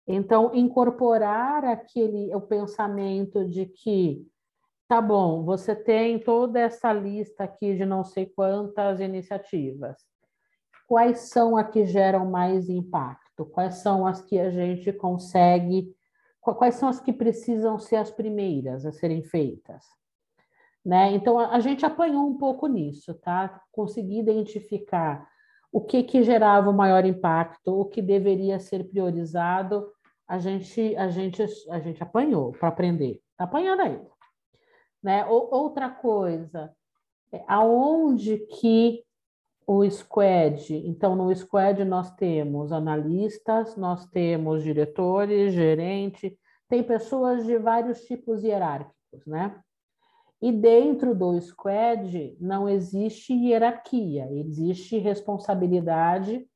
[0.08, 4.26] Então, incorporar aquele o pensamento de que
[4.88, 9.98] tá bom, você tem toda essa lista aqui de não sei quantas iniciativas.
[10.88, 13.25] Quais são as que geram mais impacto?
[13.44, 15.94] Quais são as que a gente consegue?
[16.40, 19.84] Quais são as que precisam ser as primeiras a serem feitas?
[20.86, 21.14] Né?
[21.14, 23.62] Então, a, a gente apanhou um pouco nisso, tá?
[23.72, 25.28] Consegui identificar
[25.72, 29.92] o que, que gerava o maior impacto, o que deveria ser priorizado,
[30.28, 33.22] a gente, a gente, a gente apanhou para aprender.
[33.32, 34.10] Está apanhando ainda.
[35.04, 35.26] Né?
[35.26, 36.74] Outra coisa,
[37.32, 39.05] é aonde que
[39.68, 46.38] o squad, então no squad nós temos analistas, nós temos diretores, gerente,
[46.68, 49.60] tem pessoas de vários tipos hierárquicos, né?
[50.42, 56.48] E dentro do squad não existe hierarquia, existe responsabilidade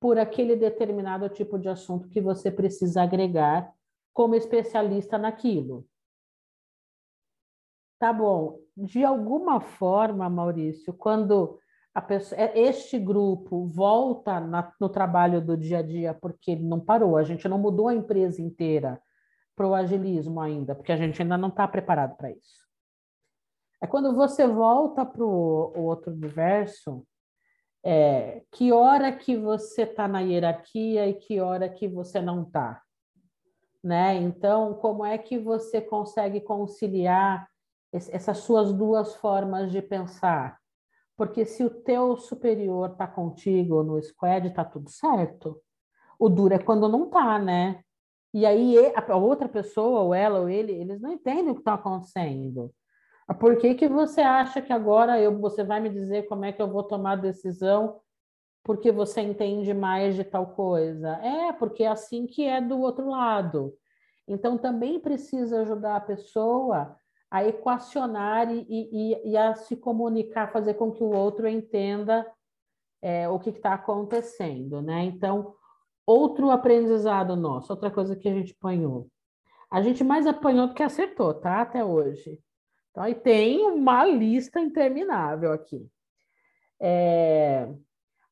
[0.00, 3.72] por aquele determinado tipo de assunto que você precisa agregar
[4.12, 5.86] como especialista naquilo.
[7.98, 8.58] Tá bom.
[8.76, 11.60] De alguma forma, Maurício, quando
[12.00, 16.78] pessoa, é, este grupo volta na, no trabalho do dia a dia, porque ele não
[16.78, 19.00] parou, a gente não mudou a empresa inteira
[19.56, 22.66] para o agilismo ainda, porque a gente ainda não está preparado para isso.
[23.82, 27.06] É quando você volta para o outro universo,
[27.84, 32.82] é, que hora que você está na hierarquia e que hora que você não está.
[33.82, 34.16] Né?
[34.16, 37.48] Então, como é que você consegue conciliar
[37.92, 40.58] essas suas duas formas de pensar?
[41.16, 45.60] Porque se o teu superior está contigo no squad, está tudo certo.
[46.18, 47.82] O duro é quando não está, né?
[48.34, 51.74] E aí a outra pessoa, ou ela ou ele, eles não entendem o que está
[51.74, 52.70] acontecendo.
[53.40, 56.62] Por que, que você acha que agora eu, você vai me dizer como é que
[56.62, 58.00] eu vou tomar a decisão
[58.62, 61.16] porque você entende mais de tal coisa?
[61.22, 63.74] É, porque é assim que é do outro lado.
[64.28, 66.96] Então, também precisa ajudar a pessoa
[67.36, 72.26] a equacionar e, e, e a se comunicar, fazer com que o outro entenda
[73.02, 75.04] é, o que está acontecendo, né?
[75.04, 75.54] Então,
[76.06, 79.08] outro aprendizado nosso, outra coisa que a gente apanhou.
[79.70, 81.60] A gente mais apanhou do que acertou, tá?
[81.60, 82.40] Até hoje.
[82.90, 85.86] Então, aí tem uma lista interminável aqui.
[86.80, 87.68] É,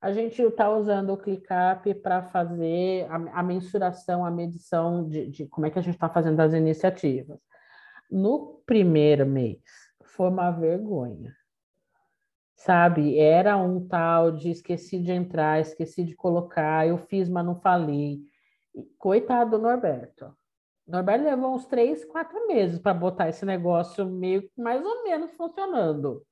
[0.01, 5.47] a gente está usando o ClickUp para fazer a, a, mensuração, a medição de, de
[5.47, 7.39] como é que a gente está fazendo as iniciativas.
[8.11, 9.61] No primeiro mês,
[10.03, 11.35] foi uma vergonha.
[12.57, 17.61] Sabe, era um tal de esqueci de entrar, esqueci de colocar, eu fiz, mas não
[17.61, 18.21] falei.
[18.99, 20.35] Coitado do Norberto.
[20.87, 26.25] Norberto levou uns três, quatro meses para botar esse negócio meio mais ou menos funcionando.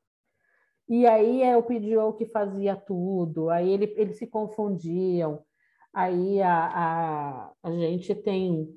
[0.88, 5.42] E aí é o PDO que fazia tudo, aí ele, eles se confundiam.
[5.92, 8.68] Aí a, a, a gente tem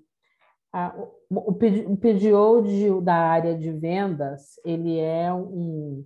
[1.29, 6.05] o, o PDO de, da área de vendas, ele é um,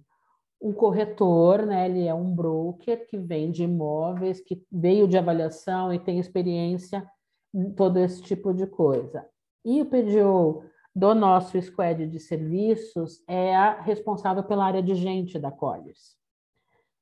[0.62, 1.90] um corretor, né?
[1.90, 7.10] ele é um broker que vende imóveis, que veio de avaliação e tem experiência
[7.54, 9.26] em todo esse tipo de coisa.
[9.66, 10.64] E o PDO
[10.96, 16.18] do nosso squad de serviços é a responsável pela área de gente da Colliers.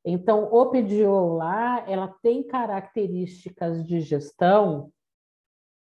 [0.06, 4.90] Então, o PDO lá, ela tem características de gestão,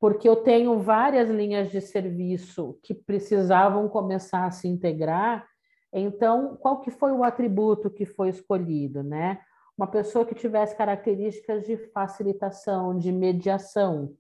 [0.03, 5.47] porque eu tenho várias linhas de serviço que precisavam começar a se integrar.
[5.93, 9.39] Então, qual que foi o atributo que foi escolhido, né?
[9.79, 14.17] Uma pessoa que tivesse características de facilitação, de mediação,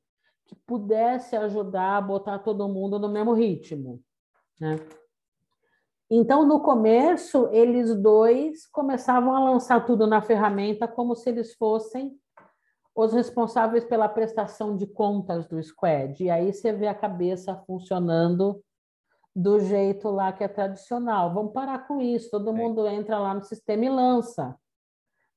[0.46, 4.00] que pudesse ajudar a botar todo mundo no mesmo ritmo,
[4.60, 4.76] né?
[6.08, 12.16] Então, no começo, eles dois começavam a lançar tudo na ferramenta como se eles fossem
[12.94, 16.22] os responsáveis pela prestação de contas do squad.
[16.22, 18.62] E aí você vê a cabeça funcionando
[19.34, 21.32] do jeito lá que é tradicional.
[21.32, 22.30] Vamos parar com isso.
[22.30, 24.54] Todo mundo entra lá no sistema e lança.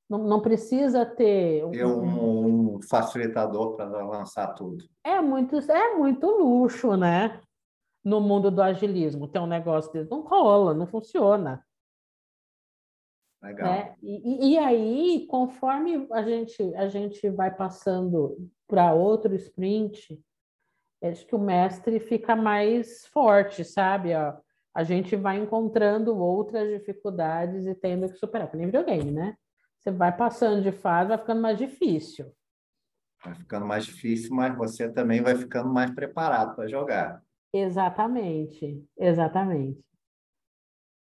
[0.10, 4.86] Não, não precisa ter um, um, um facilitador para lançar tudo.
[5.03, 7.39] É muito, é muito luxo, né?
[8.03, 11.66] No mundo do agilismo, ter um negócio desse não rola, não funciona.
[13.46, 13.74] Legal.
[13.74, 20.20] É, e, e aí, conforme a gente, a gente vai passando para outro sprint,
[21.04, 24.14] acho que o mestre fica mais forte, sabe?
[24.14, 24.36] A,
[24.74, 29.38] a gente vai encontrando outras dificuldades e tendo que superar, que nem videogame, né?
[29.80, 32.34] Você vai passando de fase, vai ficando mais difícil.
[33.24, 37.22] Vai ficando mais difícil, mas você também vai ficando mais preparado para jogar.
[37.54, 39.86] Exatamente, exatamente.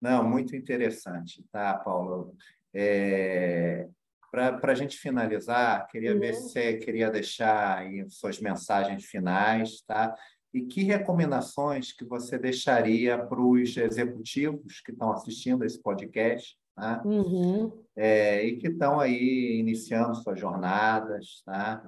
[0.04, 2.36] Não, muito interessante, tá, Paulo?
[2.74, 3.88] É,
[4.30, 6.20] para a gente finalizar, queria uhum.
[6.20, 10.14] ver se você queria deixar aí suas mensagens finais, tá?
[10.52, 17.00] E que recomendações que você deixaria para os executivos que estão assistindo esse podcast, tá?
[17.02, 17.72] Uhum.
[17.96, 21.82] É, e que estão aí iniciando suas jornadas, tá?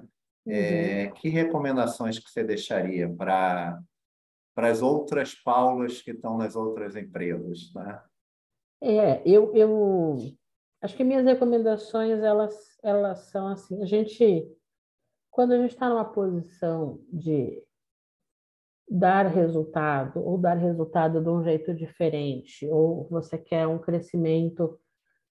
[0.47, 1.13] É, uhum.
[1.13, 3.79] que recomendações que você deixaria para
[4.57, 8.03] para as outras Paulas que estão nas outras empresas, tá?
[8.81, 10.17] É, eu, eu
[10.81, 14.51] acho que minhas recomendações elas elas são assim, a gente
[15.29, 17.63] quando a gente está numa posição de
[18.89, 24.79] dar resultado ou dar resultado de um jeito diferente ou você quer um crescimento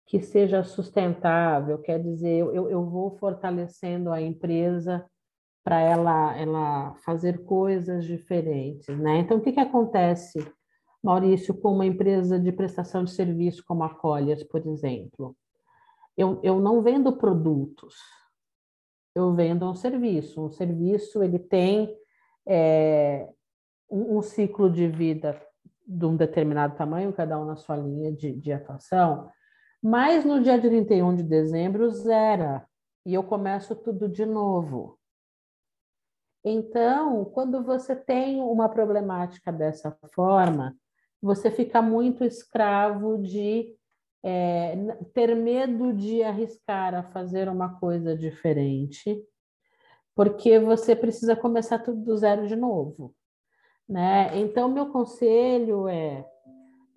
[0.05, 5.09] que seja sustentável, quer dizer, eu, eu vou fortalecendo a empresa
[5.65, 9.19] para ela, ela fazer coisas diferentes, né?
[9.19, 10.45] Então, o que, que acontece,
[11.03, 15.37] Maurício, com uma empresa de prestação de serviço como a Colliers, por exemplo?
[16.17, 17.97] Eu, eu não vendo produtos,
[19.15, 20.45] eu vendo um serviço.
[20.45, 21.97] Um serviço, ele tem
[22.47, 23.29] é,
[23.91, 25.41] um, um, ciclo de vida
[25.87, 29.31] de um determinado tamanho, cada um na sua linha de, de atuação,
[29.83, 32.67] mas no dia 31 de dezembro zera,
[33.05, 34.99] e eu começo tudo de novo.
[36.45, 40.77] Então, quando você tem uma problemática dessa forma,
[41.21, 43.77] você fica muito escravo de
[44.25, 44.77] é,
[45.15, 49.23] ter medo de arriscar a fazer uma coisa diferente,
[50.17, 53.15] porque você precisa começar tudo do zero de novo.
[53.89, 54.37] Né?
[54.41, 56.27] Então, meu conselho é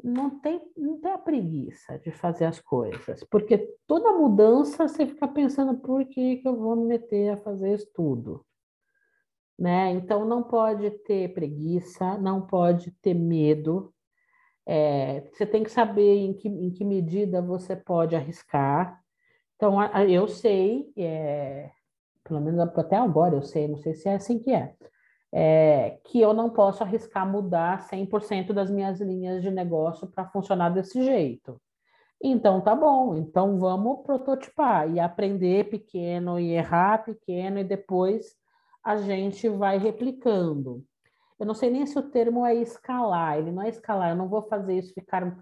[0.04, 5.28] não tem, não tem a preguiça de fazer as coisas, porque toda mudança você fica
[5.28, 8.46] pensando por que, que eu vou me meter a fazer isso tudo
[9.58, 9.91] né?
[9.91, 13.93] Então não pode ter preguiça, não pode ter medo.
[14.66, 18.99] É, você tem que saber em que, em que medida você pode arriscar.
[19.56, 21.72] Então eu sei, é,
[22.24, 24.74] pelo menos até agora eu sei, não sei se é assim que é,
[25.34, 30.70] é que eu não posso arriscar mudar 100% das minhas linhas de negócio para funcionar
[30.70, 31.62] desse jeito.
[32.22, 38.36] Então tá bom, então vamos prototipar e aprender pequeno e errar pequeno e depois
[38.86, 40.86] a gente vai replicando.
[41.40, 44.30] Eu não sei nem se o termo é escalar, ele não é escalar, eu não
[44.30, 45.36] vou fazer isso, ficar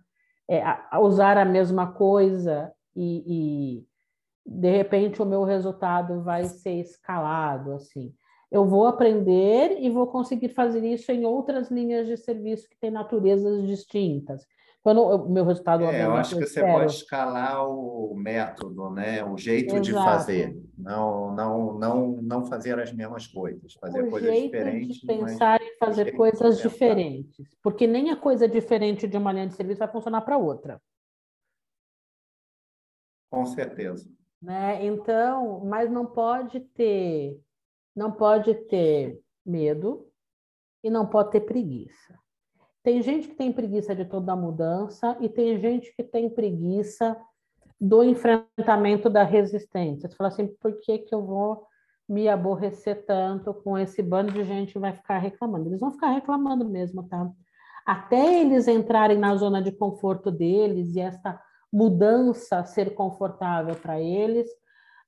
[0.47, 3.87] é, a, usar a mesma coisa e, e,
[4.45, 8.15] de repente o meu resultado vai ser escalado assim.
[8.49, 12.91] Eu vou aprender e vou conseguir fazer isso em outras linhas de serviço que têm
[12.91, 14.45] naturezas distintas.
[14.83, 16.73] Quando o meu resultado é, eu acho que você espero.
[16.73, 19.23] pode escalar o método, né?
[19.23, 19.81] O jeito Exato.
[19.81, 24.97] de fazer, não, não, não, não fazer as mesmas coisas, fazer o coisas jeito diferentes.
[24.97, 29.53] De pensar em fazer coisas diferentes, porque nem a coisa diferente de uma linha de
[29.53, 30.81] serviço vai funcionar para outra.
[33.31, 34.11] Com certeza.
[34.41, 34.85] Né?
[34.85, 37.41] Então, mas não pode ter,
[37.95, 40.11] não pode ter medo
[40.83, 42.19] e não pode ter preguiça.
[42.83, 47.17] Tem gente que tem preguiça de toda a mudança e tem gente que tem preguiça
[47.79, 50.09] do enfrentamento da resistência.
[50.09, 51.65] Você fala assim, por que, que eu vou
[52.07, 55.69] me aborrecer tanto com esse bando de gente que vai ficar reclamando?
[55.69, 57.31] Eles vão ficar reclamando mesmo, tá?
[57.85, 64.47] Até eles entrarem na zona de conforto deles e essa mudança ser confortável para eles,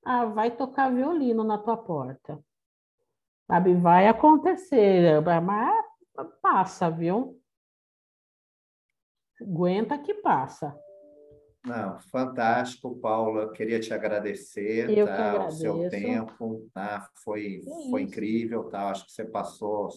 [0.04, 2.38] ah, vai tocar violino na tua porta.
[3.46, 3.74] Sabe?
[3.74, 5.84] Vai acontecer, mas
[6.42, 7.38] passa, viu?
[9.40, 10.76] Aguenta que passa.
[11.66, 13.52] Não, fantástico, Paula.
[13.52, 16.70] Queria te agradecer Eu tá, o seu tempo.
[16.72, 17.08] Tá?
[17.24, 17.60] Foi,
[17.90, 18.64] foi incrível.
[18.64, 18.90] Tá?
[18.90, 19.88] Acho que você passou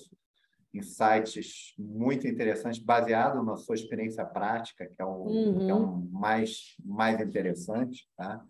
[0.73, 5.59] insights muito interessantes, baseado na sua experiência prática, que é o, uhum.
[5.59, 6.09] que é o uhum.
[6.11, 8.07] mais, mais interessante.
[8.17, 8.43] Tá?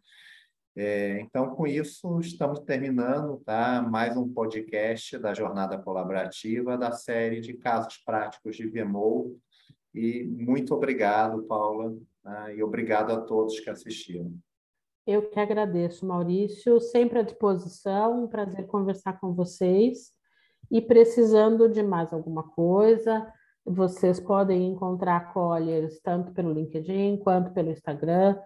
[0.77, 3.81] É, então, com isso, estamos terminando tá?
[3.81, 9.37] mais um podcast da Jornada Colaborativa da série de casos práticos de VMO
[9.93, 12.55] e muito obrigado, Paula, né?
[12.55, 14.33] e obrigado a todos que assistiram.
[15.05, 20.13] Eu que agradeço, Maurício, sempre à disposição, um prazer conversar com vocês.
[20.69, 23.31] E precisando de mais alguma coisa,
[23.65, 28.39] vocês podem encontrar Colliers tanto pelo LinkedIn quanto pelo Instagram.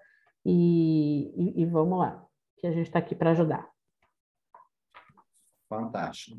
[0.45, 2.25] E, e, e vamos lá,
[2.57, 3.69] que a gente está aqui para ajudar.
[5.67, 6.37] Fantástico.